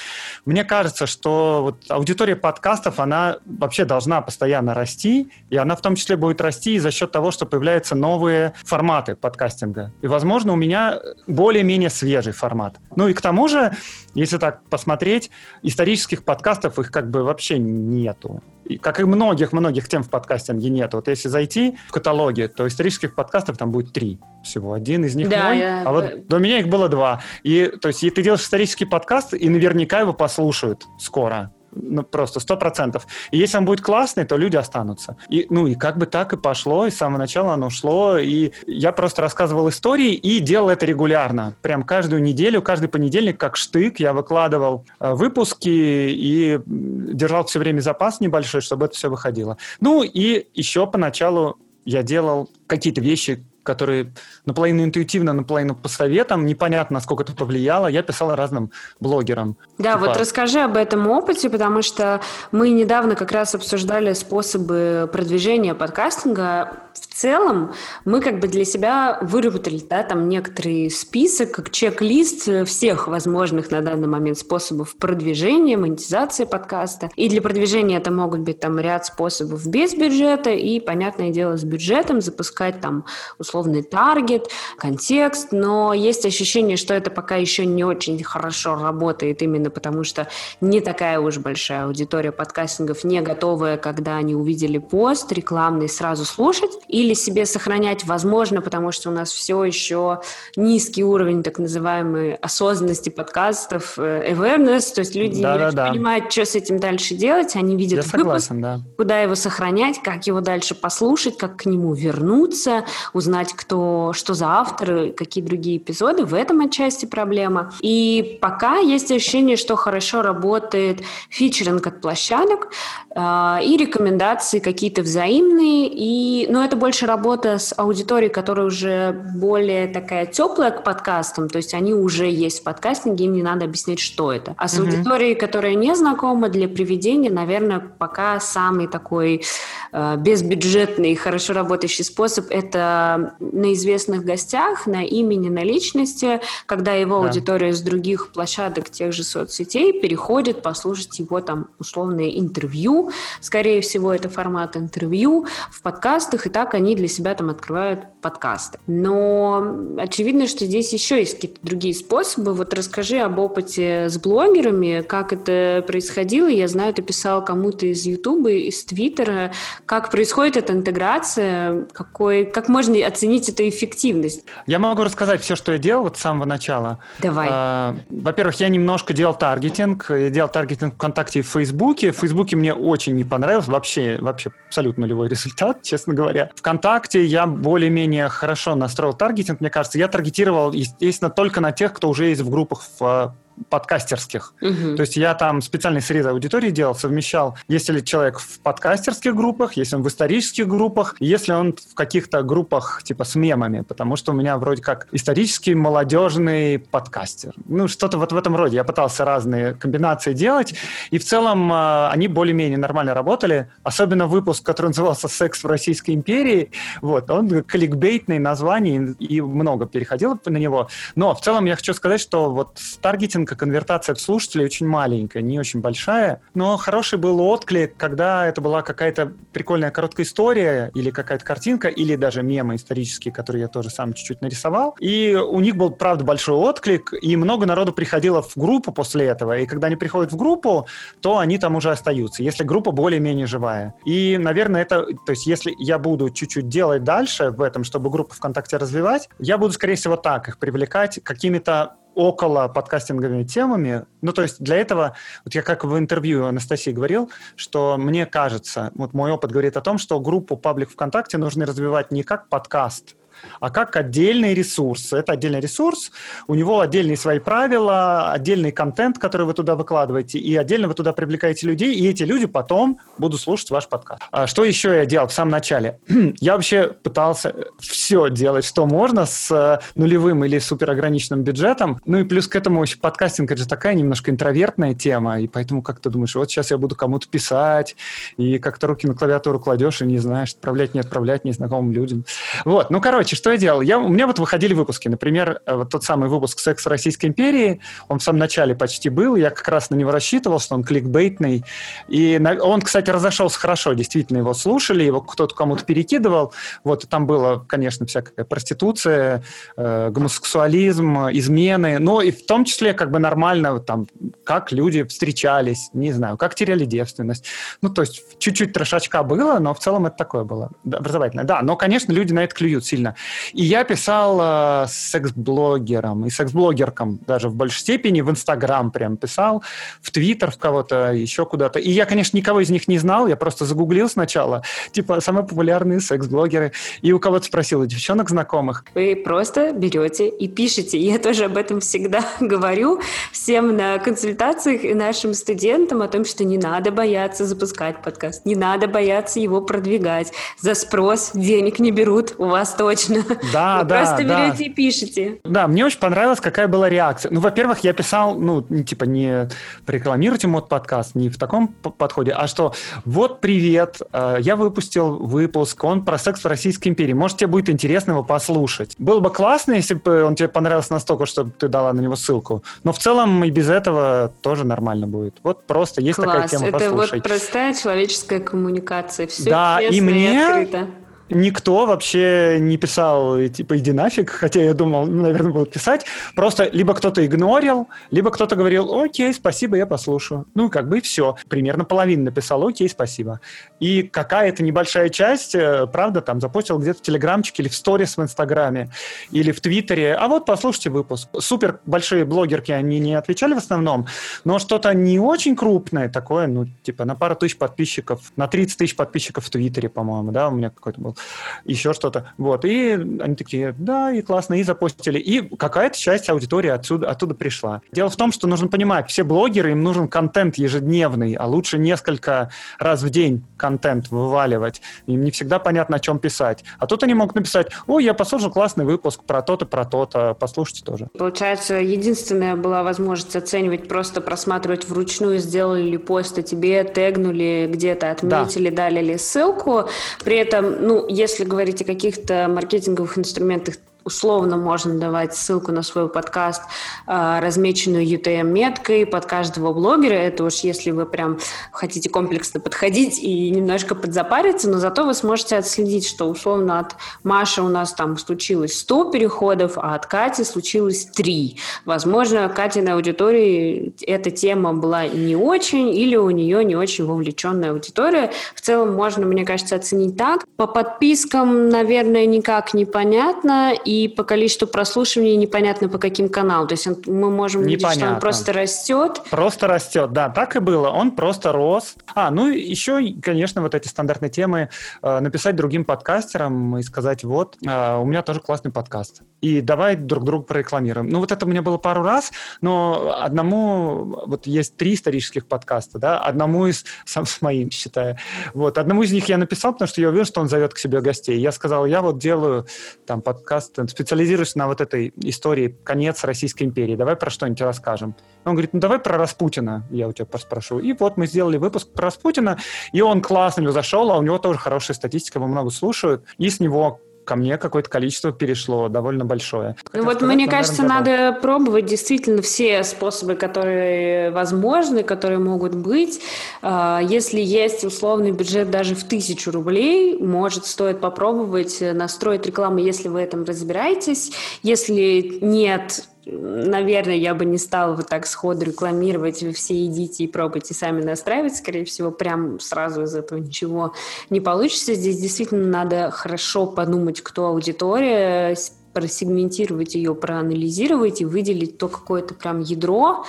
мне 0.46 0.64
кажется, 0.64 1.06
что 1.06 1.62
вот 1.62 1.86
аудитория 1.90 2.36
подкастов, 2.36 3.00
она 3.00 3.38
вообще 3.46 3.86
должна 3.86 4.22
постоянно 4.22 4.74
расти, 4.74 5.32
и 5.50 5.58
она 5.58 5.76
в 5.76 5.82
том 5.82 5.96
числе 5.96 6.18
будет 6.18 6.42
расти 6.42 6.80
за 6.80 6.92
счет 6.92 7.12
того, 7.12 7.32
что 7.32 7.46
появляются 7.46 7.96
новые 7.96 8.54
форматы 8.66 9.16
подкастинга. 9.16 9.94
И, 10.02 10.08
возможно, 10.08 10.54
у 10.54 10.56
меня 10.56 11.00
более-менее 11.28 11.92
свежий 11.92 12.34
формат. 12.34 12.78
Ну 12.96 13.08
и 13.08 13.14
к 13.14 13.22
тому 13.22 13.48
же, 13.48 13.72
если 14.16 14.38
так 14.38 14.64
посмотреть, 14.70 15.30
исторических 15.62 16.24
подкастов 16.24 16.39
подкастов 16.40 16.80
их 16.80 16.90
как 16.90 17.10
бы 17.10 17.24
вообще 17.24 17.60
нету. 17.60 18.42
И, 18.64 18.78
как 18.78 19.02
и 19.02 19.04
многих-многих 19.04 19.90
тем 19.90 20.04
в 20.04 20.10
подкастинге 20.10 20.70
нету. 20.70 20.98
Вот 20.98 21.08
если 21.10 21.28
зайти 21.28 21.76
в 21.90 21.92
каталоге, 21.92 22.48
то 22.48 22.66
исторических 22.66 23.14
подкастов 23.14 23.58
там 23.58 23.72
будет 23.72 23.92
три 23.92 24.20
всего. 24.44 24.74
Один 24.74 25.04
из 25.04 25.16
них 25.16 25.28
да, 25.28 25.50
мой, 25.50 25.58
я... 25.58 25.84
а 25.86 25.92
вот 25.92 26.28
до 26.28 26.38
меня 26.38 26.60
их 26.60 26.70
было 26.70 26.88
два. 26.88 27.22
И, 27.44 27.66
то 27.82 27.90
есть, 27.90 28.04
и 28.04 28.10
ты 28.10 28.24
делаешь 28.24 28.44
исторический 28.44 28.86
подкаст, 28.86 29.34
и 29.34 29.50
наверняка 29.50 30.00
его 30.00 30.14
послушают 30.14 30.86
скоро. 30.98 31.52
Ну, 31.72 32.04
просто 32.04 32.40
сто 32.40 32.58
процентов. 32.58 33.08
И 33.32 33.38
если 33.38 33.58
он 33.58 33.66
будет 33.66 33.82
классный, 33.82 34.26
то 34.26 34.38
люди 34.38 34.56
останутся. 34.56 35.18
И, 35.30 35.48
ну, 35.50 35.68
и 35.68 35.76
как 35.76 35.98
бы 35.98 36.06
так 36.06 36.34
и 36.34 36.38
пошло, 36.38 36.86
и 36.86 36.92
с 36.92 36.98
самого 36.98 37.20
начала 37.20 37.54
оно 37.54 37.70
шло, 37.70 38.18
и 38.18 38.52
я 38.68 38.92
просто 38.92 39.22
рассказывал 39.22 39.70
истории 39.70 40.14
и 40.14 40.40
делал 40.40 40.70
это 40.70 40.86
регулярно. 40.86 41.56
Прям 41.62 41.84
каждую 41.84 42.22
неделю, 42.22 42.62
каждый 42.62 42.90
понедельник, 42.90 43.40
как 43.40 43.56
штык, 43.56 44.00
я 44.00 44.14
выкладывал 44.14 44.86
э, 45.00 45.14
выпуски 45.14 45.70
и 45.70 46.60
держал 46.66 47.46
все 47.46 47.60
время 47.60 47.82
запас 47.82 48.20
небольшой, 48.20 48.62
чтобы 48.62 48.86
это 48.86 48.96
все 48.96 49.10
выходило. 49.10 49.58
Ну, 49.80 50.04
и 50.04 50.48
еще 50.54 50.88
поначалу 50.88 51.58
я 51.86 52.04
делал 52.04 52.50
какие-то 52.68 53.02
вещи, 53.02 53.44
которые 53.70 54.12
наполовину 54.46 54.84
интуитивно, 54.84 55.32
наполовину 55.32 55.76
по 55.76 55.88
советам. 55.88 56.44
Непонятно, 56.48 56.96
насколько 56.96 57.22
это 57.22 57.34
повлияло. 57.34 57.86
Я 57.86 58.02
писала 58.02 58.36
разным 58.36 58.72
блогерам. 59.00 59.58
Да, 59.78 59.94
типа... 59.94 60.08
вот 60.08 60.18
расскажи 60.18 60.62
об 60.62 60.76
этом 60.76 61.08
опыте, 61.08 61.52
потому 61.52 61.84
что 61.84 62.20
мы 62.52 62.72
недавно 62.72 63.14
как 63.14 63.32
раз 63.32 63.54
обсуждали 63.54 64.14
способы 64.14 65.08
продвижения 65.14 65.76
подкастинга 65.76 66.72
в 66.96 67.09
целом 67.20 67.74
мы 68.06 68.22
как 68.22 68.40
бы 68.40 68.48
для 68.48 68.66
себя 68.66 69.20
выработали 69.22 69.80
да, 69.80 70.04
там 70.04 70.30
некоторый 70.30 70.90
список, 70.90 71.52
как 71.52 71.70
чек-лист 71.72 72.68
всех 72.68 73.08
возможных 73.08 73.72
на 73.72 73.82
данный 73.82 74.08
момент 74.08 74.38
способов 74.38 74.96
продвижения, 74.96 75.78
монетизации 75.78 76.46
подкаста. 76.46 77.10
И 77.16 77.30
для 77.30 77.42
продвижения 77.42 77.98
это 77.98 78.12
могут 78.12 78.42
быть 78.42 78.60
там 78.60 78.80
ряд 78.80 79.06
способов 79.06 79.66
без 79.68 79.94
бюджета 79.94 80.52
и, 80.52 80.80
понятное 80.80 81.32
дело, 81.32 81.58
с 81.58 81.64
бюджетом 81.64 82.22
запускать 82.22 82.80
там 82.82 83.06
условный 83.38 83.84
таргет, 83.84 84.50
контекст, 84.78 85.50
но 85.52 85.94
есть 85.94 86.26
ощущение, 86.26 86.78
что 86.78 86.94
это 86.94 87.12
пока 87.12 87.36
еще 87.36 87.66
не 87.66 87.84
очень 87.84 88.24
хорошо 88.24 88.76
работает 88.76 89.42
именно 89.42 89.70
потому, 89.70 90.04
что 90.04 90.28
не 90.62 90.82
такая 90.82 91.20
уж 91.20 91.38
большая 91.38 91.86
аудитория 91.86 92.32
подкастингов 92.32 93.04
не 93.04 93.22
готовая, 93.22 93.78
когда 93.78 94.16
они 94.16 94.36
увидели 94.36 94.78
пост 94.78 95.32
рекламный, 95.32 95.90
сразу 95.90 96.26
слушать. 96.26 96.72
Или 96.88 97.09
себе 97.14 97.46
сохранять 97.46 98.06
возможно, 98.06 98.62
потому 98.62 98.92
что 98.92 99.10
у 99.10 99.14
нас 99.14 99.32
все 99.32 99.64
еще 99.64 100.22
низкий 100.56 101.04
уровень 101.04 101.44
так 101.44 101.60
называемой 101.60 102.36
осознанности 102.36 103.10
подкастов, 103.10 103.98
э, 103.98 104.32
awareness, 104.32 104.94
то 104.94 105.02
есть 105.02 105.16
люди 105.16 105.42
да, 105.42 105.54
не 105.54 105.60
да, 105.60 105.72
да. 105.72 105.90
понимают, 105.90 106.32
что 106.32 106.46
с 106.46 106.56
этим 106.56 106.80
дальше 106.80 107.16
делать, 107.16 107.56
они 107.56 107.76
видят 107.76 107.98
Я 107.98 108.04
выпуск, 108.04 108.48
согласен, 108.48 108.62
да. 108.62 108.82
куда 108.98 109.22
его 109.22 109.36
сохранять, 109.36 110.02
как 110.02 110.28
его 110.28 110.42
дальше 110.42 110.76
послушать, 110.76 111.38
как 111.38 111.58
к 111.58 111.66
нему 111.66 111.94
вернуться, 111.94 112.86
узнать, 113.14 113.54
кто, 113.54 114.12
что 114.14 114.34
за 114.34 114.48
автор, 114.48 115.12
какие 115.12 115.44
другие 115.44 115.78
эпизоды, 115.78 116.26
в 116.26 116.34
этом 116.34 116.62
отчасти 116.62 117.06
проблема. 117.06 117.74
И 117.82 118.38
пока 118.42 118.78
есть 118.78 119.12
ощущение, 119.12 119.58
что 119.58 119.76
хорошо 119.76 120.22
работает 120.22 121.02
фичеринг 121.30 121.86
от 121.88 122.02
площадок 122.02 122.72
э, 123.16 123.20
и 123.64 123.78
рекомендации 123.78 124.60
какие-то 124.60 125.02
взаимные, 125.02 125.88
и, 125.88 126.48
но 126.50 126.64
это 126.64 126.76
больше 126.76 126.99
работа 127.06 127.58
с 127.58 127.74
аудиторией, 127.78 128.32
которая 128.32 128.68
уже 128.68 129.12
более 129.36 129.88
такая 129.88 130.26
теплая 130.26 130.72
к 130.72 130.84
подкастам, 130.84 131.50
то 131.50 131.58
есть 131.58 131.74
они 131.74 131.94
уже 131.94 132.30
есть 132.30 132.62
в 132.62 132.64
подкастинге, 132.64 133.26
им 133.26 133.34
не 133.34 133.44
надо 133.44 133.66
объяснять, 133.66 134.00
что 134.00 134.32
это. 134.32 134.54
А 134.58 134.68
с 134.68 134.78
mm-hmm. 134.78 134.82
аудиторией, 134.82 135.36
которая 135.36 135.76
не 135.76 135.96
знакома 135.96 136.50
для 136.50 136.68
приведения, 136.68 137.30
наверное, 137.30 137.80
пока 137.80 138.40
самый 138.40 138.88
такой 138.88 139.44
э, 139.92 140.16
безбюджетный, 140.18 141.16
хорошо 141.16 141.54
работающий 141.54 142.04
способ– 142.04 142.48
это 142.50 143.36
на 143.40 143.74
известных 143.74 144.24
гостях, 144.24 144.88
на 144.88 145.04
имени, 145.04 145.50
на 145.50 145.64
личности, 145.64 146.42
когда 146.66 146.94
его 146.94 147.22
да. 147.22 147.28
аудитория 147.28 147.74
с 147.74 147.82
других 147.82 148.32
площадок, 148.32 148.90
тех 148.90 149.14
же 149.14 149.24
соцсетей 149.24 150.00
переходит 150.00 150.62
послушать 150.62 151.20
его 151.20 151.42
там 151.42 151.68
условное 151.80 152.30
интервью. 152.30 153.12
Скорее 153.42 153.82
всего, 153.82 154.14
это 154.14 154.30
формат 154.30 154.78
интервью 154.78 155.48
в 155.72 155.82
подкастах, 155.82 156.46
и 156.46 156.50
так 156.50 156.76
они 156.80 156.96
для 156.96 157.08
себя 157.08 157.36
там 157.36 157.50
открывают 157.50 158.06
подкасты. 158.22 158.80
Но 158.88 159.76
очевидно, 159.98 160.48
что 160.48 160.66
здесь 160.66 160.92
еще 160.92 161.20
есть 161.20 161.36
какие-то 161.36 161.60
другие 161.62 161.94
способы. 161.94 162.54
Вот 162.54 162.74
расскажи 162.74 163.18
об 163.18 163.40
опыте 163.40 164.10
с 164.10 164.18
блогерами, 164.18 165.02
как 165.02 165.32
это 165.34 165.84
происходило. 165.86 166.48
Я 166.48 166.68
знаю, 166.68 166.94
ты 166.94 167.02
писал 167.02 167.44
кому-то 167.44 167.86
из 167.86 168.06
Ютуба, 168.06 168.52
из 168.52 168.84
Твиттера. 168.86 169.52
Как 169.86 170.10
происходит 170.10 170.58
эта 170.58 170.74
интеграция? 170.74 171.86
Какой, 171.94 172.46
как 172.46 172.70
можно 172.70 173.06
оценить 173.06 173.50
эту 173.50 173.68
эффективность? 173.68 174.46
Я 174.66 174.80
могу 174.80 175.04
рассказать 175.04 175.42
все, 175.42 175.56
что 175.56 175.74
я 175.74 175.78
делал 175.78 176.04
вот 176.04 176.18
с 176.18 176.22
самого 176.22 176.46
начала. 176.46 177.00
Давай. 177.20 177.48
А, 177.52 177.96
во-первых, 178.10 178.60
я 178.60 178.70
немножко 178.70 179.14
делал 179.14 179.34
таргетинг. 179.34 180.08
Я 180.10 180.30
делал 180.30 180.50
таргетинг 180.50 180.96
ВКонтакте 180.96 181.40
и 181.40 181.42
в 181.42 181.48
Фейсбуке. 181.48 182.12
В 182.12 182.18
Фейсбуке 182.18 182.56
мне 182.56 182.74
очень 182.74 183.16
не 183.16 183.24
понравилось. 183.24 183.68
Вообще, 183.68 184.18
вообще 184.20 184.52
абсолютно 184.68 185.02
нулевой 185.02 185.28
результат, 185.30 185.84
честно 185.84 186.14
говоря. 186.14 186.50
ВКонтакте 186.70 187.26
я 187.26 187.48
более-менее 187.48 188.30
хорошо 188.30 188.76
настроил 188.76 189.14
таргетинг, 189.14 189.60
мне 189.60 189.72
кажется. 189.72 189.98
Я 189.98 190.08
таргетировал, 190.08 190.72
естественно, 190.72 191.32
только 191.32 191.62
на 191.62 191.72
тех, 191.72 191.94
кто 191.94 192.10
уже 192.10 192.28
есть 192.28 192.42
в 192.42 192.50
группах 192.52 192.84
в 193.00 193.36
подкастерских. 193.70 194.54
Угу. 194.62 194.96
То 194.96 195.02
есть 195.02 195.18
я 195.18 195.34
там 195.34 195.62
специальный 195.62 196.02
срез 196.02 196.26
аудитории 196.26 196.70
делал, 196.70 196.96
совмещал, 196.96 197.58
если 197.68 198.00
человек 198.02 198.40
в 198.40 198.60
подкастерских 198.60 199.36
группах, 199.36 199.78
если 199.78 199.96
он 199.96 200.04
в 200.04 200.08
исторических 200.08 200.68
группах, 200.68 201.16
если 201.20 201.52
он 201.52 201.74
в 201.74 201.96
каких-то 201.96 202.44
группах 202.44 203.02
типа 203.04 203.24
с 203.24 203.36
мемами, 203.36 203.82
потому 203.82 204.16
что 204.16 204.32
у 204.32 204.36
меня 204.36 204.58
вроде 204.58 204.82
как 204.82 205.08
исторический 205.12 205.76
молодежный 205.76 206.80
подкастер. 206.80 207.54
Ну, 207.66 207.88
что-то 207.88 208.18
вот 208.18 208.32
в 208.32 208.38
этом 208.38 208.56
роде. 208.56 208.78
Я 208.78 208.84
пытался 208.84 209.26
разные 209.26 209.74
комбинации 209.74 210.34
делать, 210.34 210.76
и 211.12 211.18
в 211.18 211.26
целом 211.26 211.72
э, 211.72 212.10
они 212.10 212.28
более-менее 212.28 212.78
нормально 212.78 213.14
работали. 213.14 213.70
Особенно 213.84 214.28
выпуск, 214.28 214.66
который 214.66 214.88
назывался 214.88 215.28
«Секс 215.28 215.64
в 215.64 215.68
Российской 215.68 216.12
империи». 216.12 216.72
Вот, 217.02 217.30
он 217.30 217.64
кликбейтный 217.64 218.40
название, 218.40 219.16
и 219.20 219.42
много 219.42 219.86
переходило 219.86 220.38
на 220.46 220.58
него. 220.58 220.90
Но 221.16 221.34
в 221.36 221.42
целом 221.42 221.66
я 221.66 221.76
хочу 221.76 221.94
сказать, 221.94 222.22
что 222.22 222.52
вот 222.52 222.80
таргетинг 223.02 223.49
оценка, 223.50 223.56
конвертация 223.56 224.14
от 224.14 224.20
слушателей 224.20 224.66
очень 224.66 224.88
маленькая, 224.88 225.42
не 225.42 225.60
очень 225.60 225.82
большая. 225.82 226.42
Но 226.54 226.78
хороший 226.78 227.18
был 227.18 227.42
отклик, 227.42 227.96
когда 227.98 228.48
это 228.48 228.62
была 228.62 228.82
какая-то 228.82 229.34
прикольная 229.54 229.92
короткая 229.92 230.26
история 230.26 230.92
или 230.96 231.12
какая-то 231.12 231.46
картинка, 231.46 231.88
или 231.88 232.16
даже 232.16 232.44
мемы 232.44 232.76
исторические, 232.76 233.34
которые 233.34 233.62
я 233.62 233.68
тоже 233.68 233.90
сам 233.90 234.14
чуть-чуть 234.14 234.42
нарисовал. 234.42 234.96
И 235.00 235.36
у 235.36 235.60
них 235.60 235.76
был, 235.76 235.92
правда, 235.92 236.24
большой 236.24 236.56
отклик, 236.56 237.14
и 237.22 237.36
много 237.36 237.66
народу 237.66 237.94
приходило 237.94 238.42
в 238.42 238.56
группу 238.56 238.92
после 238.92 239.26
этого. 239.26 239.58
И 239.58 239.66
когда 239.66 239.88
они 239.88 239.96
приходят 239.96 240.32
в 240.32 240.38
группу, 240.38 240.88
то 241.22 241.38
они 241.38 241.58
там 241.58 241.76
уже 241.76 241.92
остаются, 241.92 242.44
если 242.44 242.64
группа 242.64 242.92
более-менее 242.92 243.48
живая. 243.48 243.94
И, 244.06 244.38
наверное, 244.40 244.82
это... 244.82 245.06
То 245.26 245.32
есть 245.32 245.48
если 245.48 245.74
я 245.80 245.98
буду 245.98 246.30
чуть-чуть 246.30 246.68
делать 246.68 247.04
дальше 247.04 247.52
в 247.52 247.62
этом, 247.62 247.84
чтобы 247.84 248.10
группу 248.10 248.34
ВКонтакте 248.36 248.78
развивать, 248.78 249.30
я 249.40 249.58
буду, 249.58 249.74
скорее 249.74 249.96
всего, 249.96 250.16
так 250.16 250.48
их 250.48 250.58
привлекать 250.58 251.20
какими-то 251.24 251.96
около 252.20 252.68
подкастинговыми 252.68 253.46
темами. 253.46 254.04
Ну, 254.22 254.34
то 254.34 254.42
есть 254.42 254.62
для 254.62 254.76
этого, 254.76 255.16
вот 255.46 255.56
я 255.56 255.62
как 255.62 255.86
в 255.86 255.98
интервью 255.98 256.48
Анастасии 256.48 256.92
говорил, 256.92 257.32
что 257.56 257.96
мне 257.98 258.26
кажется, 258.26 258.92
вот 258.96 259.14
мой 259.14 259.32
опыт 259.32 259.52
говорит 259.52 259.78
о 259.78 259.82
том, 259.82 259.98
что 259.98 260.20
группу 260.20 260.58
паблик 260.58 260.90
ВКонтакте 260.90 261.38
нужно 261.38 261.66
развивать 261.66 262.12
не 262.12 262.24
как 262.24 262.50
подкаст, 262.50 263.16
а 263.60 263.70
как 263.70 263.96
отдельный 263.96 264.54
ресурс. 264.54 265.14
Это 265.14 265.34
отдельный 265.34 265.60
ресурс, 265.60 266.12
у 266.48 266.56
него 266.56 266.80
отдельные 266.80 267.18
свои 267.18 267.40
правила, 267.40 268.32
отдельный 268.32 268.72
контент, 268.72 269.18
который 269.18 269.46
вы 269.46 269.54
туда 269.54 269.76
выкладываете, 269.76 270.40
и 270.40 270.56
отдельно 270.56 270.88
вы 270.88 270.94
туда 270.94 271.14
привлекаете 271.14 271.68
людей, 271.68 271.94
и 271.94 272.08
эти 272.08 272.24
люди 272.24 272.46
потом 272.46 273.00
будут 273.18 273.42
слушать 273.42 273.72
ваш 273.72 273.88
подкаст. 273.88 274.22
А 274.32 274.48
что 274.48 274.64
еще 274.64 274.96
я 274.96 275.06
делал 275.06 275.28
в 275.28 275.34
самом 275.34 275.52
начале? 275.52 276.00
я 276.40 276.54
вообще 276.54 276.88
пытался 276.88 277.54
все 277.80 278.30
делать, 278.30 278.66
что 278.66 278.86
можно 278.86 279.26
с 279.26 279.52
э, 279.52 279.80
нулевым 279.96 280.46
или 280.46 280.60
супер 280.60 280.92
ограниченным 280.92 281.44
бюджетом. 281.44 282.00
Ну 282.06 282.20
и 282.20 282.24
плюс 282.24 282.48
к 282.48 282.56
этому 282.56 282.82
еще 282.82 282.98
подкастинг, 282.98 283.52
это 283.52 283.62
же 283.62 283.68
такая 283.68 283.94
немножко 283.94 284.32
интровертная 284.32 284.94
тема, 284.94 285.40
и 285.40 285.48
поэтому 285.48 285.82
как 285.82 286.00
ты 286.00 286.10
думаешь, 286.10 286.36
вот 286.36 286.50
сейчас 286.50 286.72
я 286.72 286.78
буду 286.78 286.96
кому-то 286.96 287.28
писать, 287.28 287.96
и 288.38 288.60
как-то 288.60 288.88
руки 288.88 289.08
на 289.08 289.16
клавиатуру 289.16 289.60
кладешь, 289.60 290.02
и 290.02 290.06
не 290.06 290.18
знаешь, 290.18 290.54
отправлять, 290.54 290.94
не 290.94 291.00
отправлять 291.00 291.46
незнакомым 291.46 291.92
людям. 291.92 292.26
Вот, 292.66 292.90
ну, 292.90 293.02
короче, 293.02 293.29
что 293.36 293.52
я 293.52 293.58
делал? 293.58 293.82
Я, 293.82 294.00
у 294.00 294.08
меня 294.08 294.28
вот 294.28 294.40
выходили 294.40 294.74
выпуски. 294.74 295.08
Например, 295.08 295.62
э, 295.66 295.76
вот 295.76 295.90
тот 295.90 296.04
самый 296.04 296.30
выпуск 296.30 296.60
«Секс 296.60 296.86
в 296.86 296.90
Российской 296.90 297.28
империи», 297.28 297.80
он 298.08 298.20
в 298.20 298.24
самом 298.24 298.40
начале 298.40 298.76
почти 298.76 299.10
был, 299.10 299.36
я 299.36 299.50
как 299.50 299.68
раз 299.68 299.90
на 299.90 299.96
него 299.96 300.12
рассчитывал, 300.12 300.60
что 300.60 300.76
он 300.76 300.84
кликбейтный. 300.84 301.64
И 302.08 302.38
на, 302.40 302.54
он, 302.62 302.82
кстати, 302.82 303.10
разошелся 303.10 303.60
хорошо, 303.60 303.94
действительно, 303.94 304.38
его 304.38 304.54
слушали, 304.54 305.04
его 305.04 305.22
кто-то 305.22 305.56
кому-то 305.56 305.84
перекидывал. 305.86 306.54
Вот, 306.84 307.04
и 307.04 307.08
там 307.08 307.28
было, 307.28 307.66
конечно, 307.68 308.06
всякая 308.06 308.46
проституция, 308.46 309.44
э, 309.78 310.10
гомосексуализм, 310.10 311.30
измены, 311.32 312.00
но 312.00 312.22
и 312.22 312.32
в 312.32 312.46
том 312.46 312.66
числе 312.66 312.94
как 312.94 313.12
бы 313.12 313.20
нормально, 313.20 313.80
там, 313.80 314.08
как 314.44 314.72
люди 314.72 315.04
встречались, 315.04 315.90
не 315.94 316.12
знаю, 316.12 316.38
как 316.38 316.56
теряли 316.56 316.86
девственность. 316.86 317.46
Ну, 317.82 317.90
то 317.90 318.02
есть 318.02 318.40
чуть-чуть 318.40 318.74
трошачка 318.74 319.24
было, 319.24 319.60
но 319.60 319.74
в 319.74 319.80
целом 319.80 320.06
это 320.06 320.18
такое 320.18 320.44
было 320.44 320.72
образовательное. 320.86 321.46
Да, 321.46 321.62
но, 321.62 321.76
конечно, 321.76 322.12
люди 322.12 322.34
на 322.34 322.44
это 322.44 322.56
клюют 322.56 322.86
сильно. 322.86 323.16
И 323.54 323.64
я 323.64 323.84
писал 323.84 324.40
э, 324.42 324.88
секс-блогерам 324.88 326.26
и 326.26 326.30
секс-блогеркам 326.30 327.20
даже 327.28 327.50
в 327.50 327.56
большей 327.56 327.80
степени, 327.80 328.22
в 328.22 328.30
Инстаграм 328.30 328.92
прям 328.92 329.18
писал, 329.18 329.64
в 330.02 330.12
Твиттер 330.12 330.52
в 330.52 330.58
кого-то, 330.58 331.12
еще 331.12 331.46
куда-то. 331.46 331.80
И 331.80 331.90
я, 331.90 332.06
конечно, 332.06 332.38
никого 332.38 332.62
из 332.62 332.70
них 332.70 332.88
не 332.88 332.98
знал, 332.98 333.28
я 333.28 333.36
просто 333.36 333.66
загуглил 333.66 334.10
сначала, 334.10 334.64
типа, 334.92 335.22
самые 335.22 335.46
популярные 335.46 336.00
секс-блогеры, 336.00 336.72
и 337.02 337.12
у 337.12 337.20
кого-то 337.20 337.46
спросил, 337.46 337.82
у 337.82 337.86
девчонок 337.86 338.30
знакомых. 338.30 338.86
Вы 338.96 339.16
просто 339.16 339.74
берете 339.74 340.28
и 340.28 340.48
пишете. 340.48 340.98
Я 340.98 341.20
тоже 341.20 341.46
об 341.46 341.58
этом 341.58 341.80
всегда 341.80 342.24
говорю 342.40 343.00
всем 343.32 343.76
на 343.76 343.98
консультациях 344.00 344.84
и 344.84 344.94
нашим 344.94 345.34
студентам 345.34 346.02
о 346.02 346.08
том, 346.08 346.26
что 346.26 346.44
не 346.44 346.58
надо 346.58 346.92
бояться 346.92 347.46
запускать 347.46 348.02
подкаст, 348.02 348.46
не 348.46 348.56
надо 348.56 348.88
бояться 348.88 349.40
его 349.40 349.62
продвигать. 349.62 350.32
За 350.60 350.76
спрос 350.76 351.32
денег 351.34 351.80
не 351.80 351.92
берут, 351.92 352.36
у 352.38 352.46
вас 352.46 352.74
точно. 352.74 353.09
Да, 353.54 353.80
Вы 353.80 353.86
да, 353.86 353.96
просто 353.98 354.24
да. 354.26 354.48
берете 354.48 354.64
и 354.66 354.70
пишете. 354.70 355.40
Да, 355.44 355.68
мне 355.68 355.86
очень 355.86 356.00
понравилось, 356.00 356.40
какая 356.40 356.68
была 356.68 356.90
реакция. 356.90 357.32
Ну, 357.32 357.40
во-первых, 357.40 357.80
я 357.84 357.94
писал, 357.94 358.36
ну, 358.36 358.62
типа, 358.62 359.06
не 359.06 359.48
рекламируйте 359.88 360.48
мод 360.48 360.70
подкаст, 360.70 361.16
не 361.16 361.30
в 361.30 361.38
таком 361.38 361.68
подходе, 361.70 362.32
а 362.32 362.48
что 362.48 362.74
вот, 363.06 363.42
привет, 363.42 364.02
э, 364.14 364.38
я 364.40 364.56
выпустил 364.56 365.18
выпуск, 365.18 365.84
он 365.84 366.06
про 366.06 366.18
секс 366.18 366.44
в 366.44 366.48
Российской 366.48 366.90
империи. 366.90 367.14
Может, 367.14 367.38
тебе 367.38 367.48
будет 367.48 367.70
интересно 367.70 368.12
его 368.12 368.24
послушать. 368.24 368.96
Было 368.98 369.20
бы 369.20 369.30
классно, 369.32 369.74
если 369.74 369.96
бы 369.96 370.24
он 370.24 370.36
тебе 370.36 370.48
понравился 370.50 370.94
настолько, 370.94 371.26
чтобы 371.26 371.52
ты 371.52 371.68
дала 371.68 371.94
на 371.94 372.02
него 372.02 372.16
ссылку. 372.16 372.64
Но 372.84 372.94
в 372.94 373.00
целом 373.00 373.44
и 373.44 373.50
без 373.50 373.70
этого 373.70 374.32
тоже 374.42 374.66
нормально 374.66 375.08
будет. 375.08 375.36
Вот 375.44 375.66
просто 375.66 376.02
есть 376.02 376.18
такая 376.18 376.40
Класс. 376.42 376.52
тема, 376.52 376.68
Это 376.68 376.80
послушай. 376.80 377.16
вот 377.20 377.24
простая 377.24 377.74
человеческая 377.74 378.40
коммуникация. 378.40 379.28
Все 379.28 379.50
Да, 379.50 379.80
и 379.82 380.02
мне- 380.02 380.46
открыто. 380.48 380.88
Никто 381.30 381.86
вообще 381.86 382.58
не 382.60 382.78
писал, 382.78 383.38
типа, 383.48 383.78
иди 383.78 383.92
нафиг, 383.92 384.30
хотя 384.30 384.62
я 384.62 384.74
думал, 384.74 385.06
ну, 385.06 385.24
наверное, 385.24 385.52
будут 385.52 385.72
писать. 385.72 386.06
Просто 386.36 386.70
либо 386.72 386.94
кто-то 386.94 387.26
игнорил, 387.26 387.88
либо 388.12 388.32
кто-то 388.32 388.56
говорил, 388.56 389.00
окей, 389.00 389.34
спасибо, 389.34 389.78
я 389.78 389.86
послушаю. 389.86 390.46
Ну, 390.56 390.70
как 390.70 390.90
бы 390.90 391.02
все. 391.02 391.36
Примерно 391.48 391.86
половина 391.86 392.26
написала, 392.26 392.70
окей, 392.70 392.90
спасибо. 392.90 393.40
И 393.80 394.04
какая-то 394.04 394.64
небольшая 394.64 395.10
часть, 395.10 395.56
э, 395.56 395.88
правда, 395.88 396.22
там 396.22 396.42
запостил 396.42 396.80
где-то 396.80 397.00
в 397.00 397.02
Телеграмчике 397.02 397.64
или 397.64 397.70
в 397.70 397.76
сторис 397.76 398.18
в 398.18 398.22
Инстаграме, 398.22 398.90
или 399.32 399.52
в 399.52 399.62
Твиттере, 399.62 400.16
а 400.16 400.28
вот 400.28 400.46
послушайте 400.46 400.90
выпуск. 400.90 401.30
Супер 401.40 401.80
большие 401.86 402.26
блогерки, 402.26 402.72
они 402.72 403.00
не 403.00 403.14
отвечали 403.16 403.54
в 403.54 403.58
основном, 403.58 404.08
но 404.44 404.60
что-то 404.60 404.94
не 404.94 405.20
очень 405.20 405.56
крупное 405.56 406.10
такое, 406.10 406.48
ну, 406.48 406.66
типа 406.84 407.06
на 407.06 407.16
пару 407.16 407.36
тысяч 407.36 407.58
подписчиков, 407.58 408.32
на 408.36 408.48
30 408.48 408.78
тысяч 408.78 408.96
подписчиков 408.96 409.46
в 409.46 409.50
Твиттере, 409.50 409.90
по-моему, 409.90 410.32
да, 410.32 410.50
у 410.50 410.52
меня 410.52 410.70
какой-то 410.70 411.02
был 411.02 411.18
еще 411.66 411.94
что-то. 411.94 412.32
Вот, 412.38 412.66
и 412.66 412.92
они 412.92 413.36
такие, 413.36 413.76
да, 413.78 414.12
и 414.12 414.22
классно, 414.22 414.56
и 414.56 414.64
запостили. 414.64 415.20
И 415.20 415.56
какая-то 415.56 415.98
часть 415.98 416.30
аудитории 416.30 416.70
отсюда, 416.70 417.10
оттуда 417.10 417.36
пришла. 417.36 417.82
Дело 417.92 418.10
в 418.10 418.16
том, 418.16 418.32
что 418.32 418.48
нужно 418.48 418.68
понимать, 418.68 419.10
все 419.10 419.24
блогеры, 419.24 419.72
им 419.72 419.84
нужен 419.84 420.08
контент 420.08 420.58
ежедневный, 420.58 421.34
а 421.34 421.46
лучше 421.46 421.78
несколько 421.78 422.52
раз 422.78 423.02
в 423.02 423.10
день 423.10 423.44
контент 423.58 424.10
вываливать. 424.10 424.82
Им 425.08 425.24
не 425.24 425.32
всегда 425.32 425.60
понятно, 425.60 425.98
о 425.98 426.00
чем 426.00 426.20
писать. 426.20 426.64
А 426.78 426.88
тут 426.88 427.04
они 427.04 427.14
могут 427.14 427.36
написать, 427.36 427.68
ой, 427.88 428.04
я 428.04 428.14
послушал 428.14 428.52
классный 428.52 428.86
выпуск 428.86 429.24
про 429.24 429.42
то-то, 429.42 429.66
про 429.66 429.86
то-то, 429.86 430.36
послушайте 430.40 430.84
тоже. 430.84 431.08
Получается, 431.18 431.76
единственная 431.76 432.56
была 432.56 432.84
возможность 432.84 433.36
оценивать, 433.36 433.88
просто 433.88 434.22
просматривать 434.22 434.88
вручную, 434.88 435.40
сделали 435.40 435.84
ли 435.84 435.98
пост, 435.98 436.38
а 436.38 436.42
тебе 436.42 436.84
тегнули 436.84 437.70
где-то, 437.72 438.12
отметили, 438.12 438.70
дали 438.70 439.02
ли 439.02 439.18
ссылку. 439.18 439.90
При 440.24 440.38
этом, 440.38 440.86
ну, 440.86 441.06
если 441.10 441.44
говорить 441.44 441.82
о 441.82 441.86
каких-то 441.86 442.48
маркетинговых 442.48 443.18
инструментах, 443.18 443.76
условно 444.10 444.58
можно 444.58 444.96
давать 444.96 445.36
ссылку 445.36 445.72
на 445.72 445.84
свой 445.84 446.10
подкаст, 446.10 446.64
а, 447.06 447.40
размеченную 447.42 448.04
UTM-меткой 448.04 449.06
под 449.06 449.28
каждого 449.28 449.72
блогера. 449.72 450.16
Это 450.16 450.44
уж 450.44 450.56
если 450.56 450.90
вы 450.90 451.06
прям 451.06 451.38
хотите 451.72 452.10
комплексно 452.10 452.60
подходить 452.60 453.20
и 453.20 453.52
немножко 453.52 453.94
подзапариться, 453.94 454.68
но 454.68 454.80
зато 454.80 455.06
вы 455.06 455.14
сможете 455.14 455.58
отследить, 455.58 456.08
что 456.08 456.26
условно 456.26 456.80
от 456.80 456.96
Маши 457.24 457.62
у 457.62 457.68
нас 457.68 457.94
там 457.94 458.18
случилось 458.18 458.80
100 458.80 459.12
переходов, 459.12 459.78
а 459.78 459.94
от 459.94 460.08
Кати 460.08 460.44
случилось 460.44 461.06
3. 461.06 461.58
Возможно, 461.86 462.50
Катиной 462.50 462.94
аудитории 462.94 463.94
эта 464.08 464.32
тема 464.32 464.74
была 464.74 465.08
не 465.08 465.36
очень, 465.36 465.90
или 465.90 466.16
у 466.16 466.32
нее 466.32 466.66
не 466.66 466.76
очень 466.76 467.06
вовлеченная 467.06 467.72
аудитория. 467.74 468.32
В 468.56 468.62
целом 468.62 468.96
можно, 468.96 469.28
мне 469.28 469.46
кажется, 469.46 469.76
оценить 469.76 470.18
так. 470.18 470.48
По 470.58 470.66
подпискам, 470.66 471.70
наверное, 471.70 472.26
никак 472.26 472.74
непонятно, 472.74 473.74
и 473.74 473.99
по 474.08 474.24
количеству 474.24 474.68
прослушиваний 474.68 475.36
непонятно 475.36 475.90
по 475.90 475.98
каким 475.98 476.30
каналам. 476.30 476.68
То 476.68 476.74
есть 476.74 476.88
он- 476.88 477.02
мы 477.08 477.30
можем 477.30 477.64
видеть, 477.64 477.82
что 477.82 477.90
Непонятно. 477.90 478.16
он 478.16 478.22
просто 478.22 478.54
растет. 478.54 479.22
Просто 479.30 479.68
растет, 479.68 480.14
да, 480.14 480.30
так 480.30 480.56
и 480.56 480.60
было. 480.60 480.90
Он 480.90 481.12
просто 481.12 481.52
рос. 481.52 481.96
А, 482.16 482.32
ну 482.32 482.50
и 482.50 482.60
еще, 482.60 483.14
конечно, 483.22 483.62
вот 483.62 483.76
эти 483.76 483.88
стандартные 483.88 484.30
темы 484.30 484.70
э, 485.02 485.20
написать 485.20 485.56
другим 485.56 485.86
подкастерам 485.86 486.78
и 486.78 486.84
сказать, 486.84 487.24
вот, 487.24 487.58
э, 487.66 487.98
у 487.98 488.06
меня 488.06 488.22
тоже 488.22 488.40
классный 488.40 488.72
подкаст. 488.72 489.22
И 489.42 489.62
давай 489.62 489.96
друг 489.96 490.24
друга 490.24 490.44
прорекламируем. 490.46 491.10
Ну 491.10 491.20
вот 491.20 491.32
это 491.32 491.46
у 491.46 491.50
меня 491.50 491.62
было 491.62 491.78
пару 491.78 492.04
раз, 492.04 492.32
но 492.62 493.16
одному, 493.22 494.24
вот 494.26 494.48
есть 494.48 494.76
три 494.78 494.94
исторических 494.94 495.48
подкаста, 495.48 495.98
да, 496.00 496.20
одному 496.20 496.68
из, 496.68 496.86
сам 497.06 497.26
с 497.26 497.42
моим 497.42 497.72
считаю, 497.72 498.18
вот, 498.54 498.78
одному 498.78 499.04
из 499.04 499.12
них 499.12 499.30
я 499.30 499.38
написал, 499.38 499.74
потому 499.74 499.88
что 499.88 500.02
я 500.02 500.10
уверен, 500.10 500.26
что 500.26 500.42
он 500.42 500.50
зовет 500.50 500.74
к 500.74 500.78
себе 500.78 501.02
гостей. 501.02 501.40
Я 501.40 501.52
сказал, 501.52 501.86
я 501.86 502.02
вот 502.02 502.20
делаю 502.20 502.66
там 503.06 503.22
подкаст, 503.22 503.80
специализируюсь 503.90 504.56
на 504.56 504.68
вот 504.68 504.82
этой 504.82 505.14
истории 505.18 505.78
«Конец 505.84 506.24
Российской 506.24 506.64
империи». 506.64 506.96
Давай 506.96 507.16
про 507.16 507.30
что-нибудь 507.30 507.62
расскажем. 507.62 508.16
Он 508.46 508.54
говорит, 508.54 508.74
ну 508.74 508.80
давай 508.80 509.00
про 509.00 509.18
Распутина, 509.18 509.88
я 509.90 510.08
у 510.08 510.14
тебя 510.14 510.28
спрошу. 510.38 510.80
И 510.80 510.94
вот 510.94 511.18
мы 511.18 511.28
сделали 511.28 511.58
выпуск 511.58 511.92
про 511.94 512.06
Распутина, 512.06 512.58
и 512.94 513.02
он 513.02 513.22
классно 513.22 513.72
зашел, 513.72 514.12
а 514.12 514.18
у 514.18 514.22
него 514.22 514.38
тоже 514.38 514.60
хорошая 514.60 514.96
статистика, 514.96 515.40
его 515.40 515.48
много 515.48 515.70
слушают, 515.70 516.24
и 516.38 516.50
с 516.50 516.60
него 516.60 517.02
ко 517.24 517.36
мне 517.36 517.58
какое-то 517.58 517.90
количество 517.90 518.32
перешло, 518.32 518.90
довольно 518.90 519.26
большое. 519.26 519.76
Ну 519.94 520.00
Хотел 520.00 520.06
вот, 520.06 520.16
сказать, 520.16 520.36
мне 520.36 520.48
кажется, 520.48 520.84
наверное, 520.84 521.30
надо 521.30 521.40
пробовать 521.40 521.86
действительно 521.86 522.42
все 522.42 522.84
способы, 522.84 523.36
которые 523.36 524.32
возможны, 524.32 525.04
которые 525.04 525.40
могут 525.40 525.76
быть. 525.76 526.22
А, 526.62 527.00
Если 527.04 527.40
есть 527.40 527.84
условный 527.84 528.32
бюджет 528.32 528.72
даже 528.72 528.96
в 528.96 529.04
тысячу 529.04 529.52
рублей, 529.52 530.18
может, 530.20 530.66
стоит 530.66 531.00
попробовать 531.00 531.82
э, 531.82 531.94
настроить 531.94 532.46
рекламу, 532.46 532.80
если 532.80 533.08
вы 533.08 533.20
в 533.20 533.24
этом 533.24 533.44
разбираетесь. 533.44 534.32
Если 534.64 535.40
нет, 535.42 536.08
наверное, 536.32 537.16
я 537.16 537.34
бы 537.34 537.46
не 537.46 537.58
стала 537.58 537.96
вот 537.96 538.08
так 538.08 538.26
сходу 538.26 538.66
рекламировать, 538.66 539.42
вы 539.42 539.54
все 539.54 539.86
идите 539.86 540.24
и 540.24 540.28
пробуйте 540.28 540.74
сами 540.74 541.02
настраивать, 541.02 541.56
скорее 541.56 541.86
всего, 541.86 542.12
прям 542.12 542.60
сразу 542.60 543.04
из 543.04 543.16
этого 543.16 543.40
ничего 543.40 543.94
не 544.30 544.42
получится. 544.42 544.94
Здесь 544.94 545.20
действительно 545.20 545.66
надо 545.66 546.12
хорошо 546.12 546.68
подумать, 546.68 547.22
кто 547.22 547.48
аудитория, 547.48 548.56
просегментировать 548.94 549.96
ее, 549.96 550.16
проанализировать 550.16 551.22
и 551.22 551.26
выделить 551.26 551.78
то 551.78 551.88
какое-то 551.88 552.34
прям 552.34 552.60
ядро, 552.60 553.24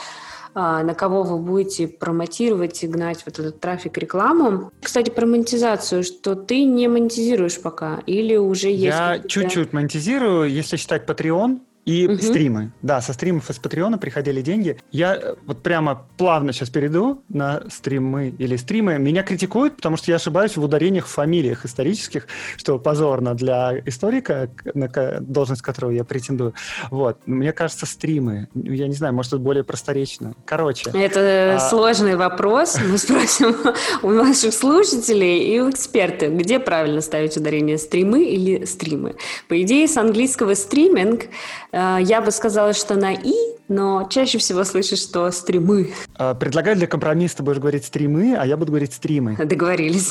а, 0.52 0.82
на 0.82 0.94
кого 0.94 1.22
вы 1.22 1.38
будете 1.38 1.86
промотировать 1.86 2.82
и 2.82 2.88
гнать 2.88 3.22
вот 3.24 3.38
этот 3.38 3.60
трафик, 3.60 3.96
рекламу. 3.98 4.72
Кстати, 4.82 5.10
про 5.10 5.26
монетизацию, 5.26 6.02
что 6.02 6.34
ты 6.34 6.64
не 6.64 6.88
монетизируешь 6.88 7.60
пока 7.60 8.00
или 8.06 8.36
уже 8.36 8.68
есть 8.68 8.84
Я 8.84 9.20
чуть-чуть 9.26 9.72
монетизирую, 9.72 10.50
если 10.50 10.76
считать 10.76 11.08
Patreon 11.08 11.60
и 11.90 12.06
Мгм. 12.06 12.20
стримы. 12.20 12.72
Да, 12.82 13.00
со 13.00 13.12
стримов 13.12 13.50
из 13.50 13.58
Патреона 13.58 13.98
приходили 13.98 14.42
деньги. 14.42 14.76
Я 14.92 15.16
э, 15.16 15.34
вот 15.46 15.62
прямо 15.62 16.06
плавно 16.16 16.52
сейчас 16.52 16.70
перейду 16.70 17.22
на 17.28 17.62
стримы 17.68 18.28
или 18.38 18.56
стримы. 18.56 18.98
Меня 18.98 19.22
критикуют, 19.24 19.76
потому 19.76 19.96
что 19.96 20.10
я 20.12 20.16
ошибаюсь 20.16 20.56
в 20.56 20.62
ударениях 20.62 21.06
в 21.06 21.10
фамилиях 21.10 21.64
исторических, 21.64 22.26
что 22.56 22.78
позорно 22.78 23.34
для 23.34 23.72
историка, 23.86 24.50
на 24.74 24.88
должность 25.20 25.62
которого 25.62 25.90
я 25.90 26.04
претендую. 26.04 26.54
Вот. 26.90 27.18
Мне 27.26 27.52
кажется, 27.52 27.86
стримы. 27.86 28.48
Ну, 28.54 28.72
Я 28.72 28.86
не 28.86 28.94
знаю, 28.94 29.12
может, 29.14 29.32
это 29.32 29.42
более 29.42 29.64
просторечно. 29.64 30.34
Короче. 30.44 30.90
Это 30.94 31.56
А- 31.56 31.58
сложный 31.70 32.14
вопрос. 32.16 32.78
Мы 32.88 32.98
спросим 32.98 33.56
у 34.02 34.10
наших 34.10 34.54
слушателей 34.54 35.38
и 35.54 35.60
у 35.60 35.70
экспертов, 35.70 36.34
где 36.34 36.60
правильно 36.60 37.00
ставить 37.00 37.36
ударение 37.36 37.78
стримы 37.78 38.24
или 38.24 38.64
стримы. 38.64 39.16
По 39.48 39.60
идее, 39.60 39.88
с 39.88 39.96
английского 39.96 40.54
стриминг 40.54 41.24
э, 41.72 41.79
я 42.00 42.20
бы 42.20 42.30
сказала, 42.30 42.72
что 42.72 42.94
на 42.96 43.12
и, 43.12 43.32
но 43.68 44.06
чаще 44.10 44.38
всего 44.38 44.64
слышишь, 44.64 45.00
что 45.00 45.30
стримы. 45.30 45.92
э, 46.18 46.34
Предлагаю 46.34 46.76
для 46.76 46.86
компромисса 46.86 47.42
будешь 47.42 47.58
говорить 47.58 47.84
стримы, 47.84 48.36
а 48.38 48.44
я 48.46 48.56
буду 48.56 48.72
говорить 48.72 48.92
стримы. 48.92 49.36
Договорились. 49.36 50.10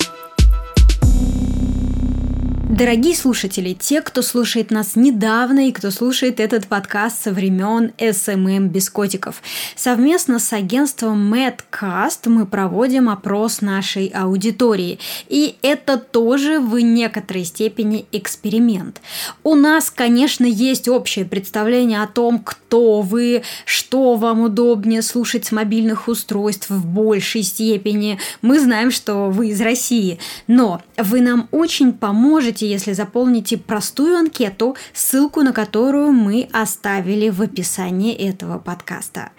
Дорогие 2.79 3.13
слушатели, 3.13 3.73
те, 3.73 4.01
кто 4.01 4.21
слушает 4.21 4.71
нас 4.71 4.95
недавно 4.95 5.67
и 5.67 5.73
кто 5.73 5.91
слушает 5.91 6.39
этот 6.39 6.65
подкаст 6.67 7.21
со 7.21 7.33
времен 7.33 7.91
SMM 7.97 8.69
без 8.69 8.89
котиков, 8.89 9.43
совместно 9.75 10.39
с 10.39 10.53
агентством 10.53 11.33
Madcast 11.33 12.29
мы 12.29 12.45
проводим 12.45 13.09
опрос 13.09 13.59
нашей 13.59 14.07
аудитории. 14.07 14.97
И 15.27 15.57
это 15.61 15.97
тоже 15.97 16.61
в 16.61 16.79
некоторой 16.79 17.43
степени 17.43 18.05
эксперимент. 18.13 19.01
У 19.43 19.55
нас, 19.55 19.91
конечно, 19.91 20.45
есть 20.45 20.87
общее 20.87 21.25
представление 21.25 22.01
о 22.01 22.07
том, 22.07 22.39
кто 22.39 23.01
вы, 23.01 23.43
что 23.65 24.15
вам 24.15 24.39
удобнее 24.39 25.01
слушать 25.01 25.43
с 25.43 25.51
мобильных 25.51 26.07
устройств 26.07 26.69
в 26.69 26.85
большей 26.85 27.43
степени. 27.43 28.19
Мы 28.41 28.57
знаем, 28.57 28.89
что 28.89 29.29
вы 29.29 29.49
из 29.49 29.59
России, 29.59 30.17
но 30.47 30.81
вы 30.95 31.19
нам 31.19 31.49
очень 31.51 31.91
поможете 31.91 32.68
можете, 32.68 32.68
если 32.69 32.93
заполните 32.93 33.57
простую 33.57 34.17
анкету, 34.17 34.75
ссылку 34.93 35.41
на 35.41 35.53
которую 35.53 36.11
мы 36.11 36.47
оставили 36.51 37.29
в 37.29 37.41
описании 37.41 38.13
этого 38.13 38.59
подкаста. 38.59 39.31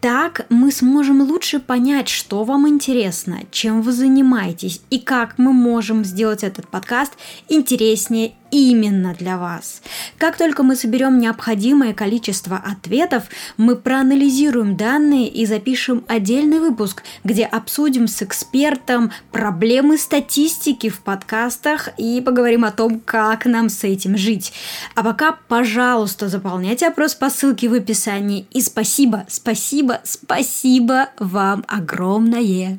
Так 0.00 0.46
мы 0.48 0.70
сможем 0.70 1.22
лучше 1.22 1.58
понять, 1.58 2.08
что 2.08 2.44
вам 2.44 2.68
интересно, 2.68 3.40
чем 3.50 3.82
вы 3.82 3.92
занимаетесь 3.92 4.80
и 4.90 4.98
как 4.98 5.38
мы 5.38 5.52
можем 5.52 6.04
сделать 6.04 6.44
этот 6.44 6.68
подкаст 6.68 7.14
интереснее 7.48 8.34
именно 8.50 9.14
для 9.14 9.38
вас. 9.38 9.82
Как 10.18 10.36
только 10.36 10.62
мы 10.62 10.76
соберем 10.76 11.18
необходимое 11.18 11.94
количество 11.94 12.56
ответов, 12.56 13.24
мы 13.56 13.76
проанализируем 13.76 14.76
данные 14.76 15.28
и 15.28 15.46
запишем 15.46 16.04
отдельный 16.08 16.60
выпуск, 16.60 17.02
где 17.24 17.44
обсудим 17.44 18.08
с 18.08 18.22
экспертом 18.22 19.12
проблемы 19.32 19.98
статистики 19.98 20.88
в 20.88 21.00
подкастах 21.00 21.90
и 21.96 22.20
поговорим 22.20 22.64
о 22.64 22.72
том, 22.72 23.00
как 23.00 23.46
нам 23.46 23.68
с 23.68 23.84
этим 23.84 24.16
жить. 24.16 24.52
А 24.94 25.02
пока, 25.02 25.32
пожалуйста, 25.48 26.28
заполняйте 26.28 26.86
опрос 26.86 27.14
по 27.14 27.30
ссылке 27.30 27.68
в 27.68 27.74
описании. 27.74 28.46
И 28.50 28.60
спасибо, 28.60 29.26
спасибо, 29.28 30.00
спасибо 30.04 31.10
вам 31.18 31.64
огромное. 31.68 32.78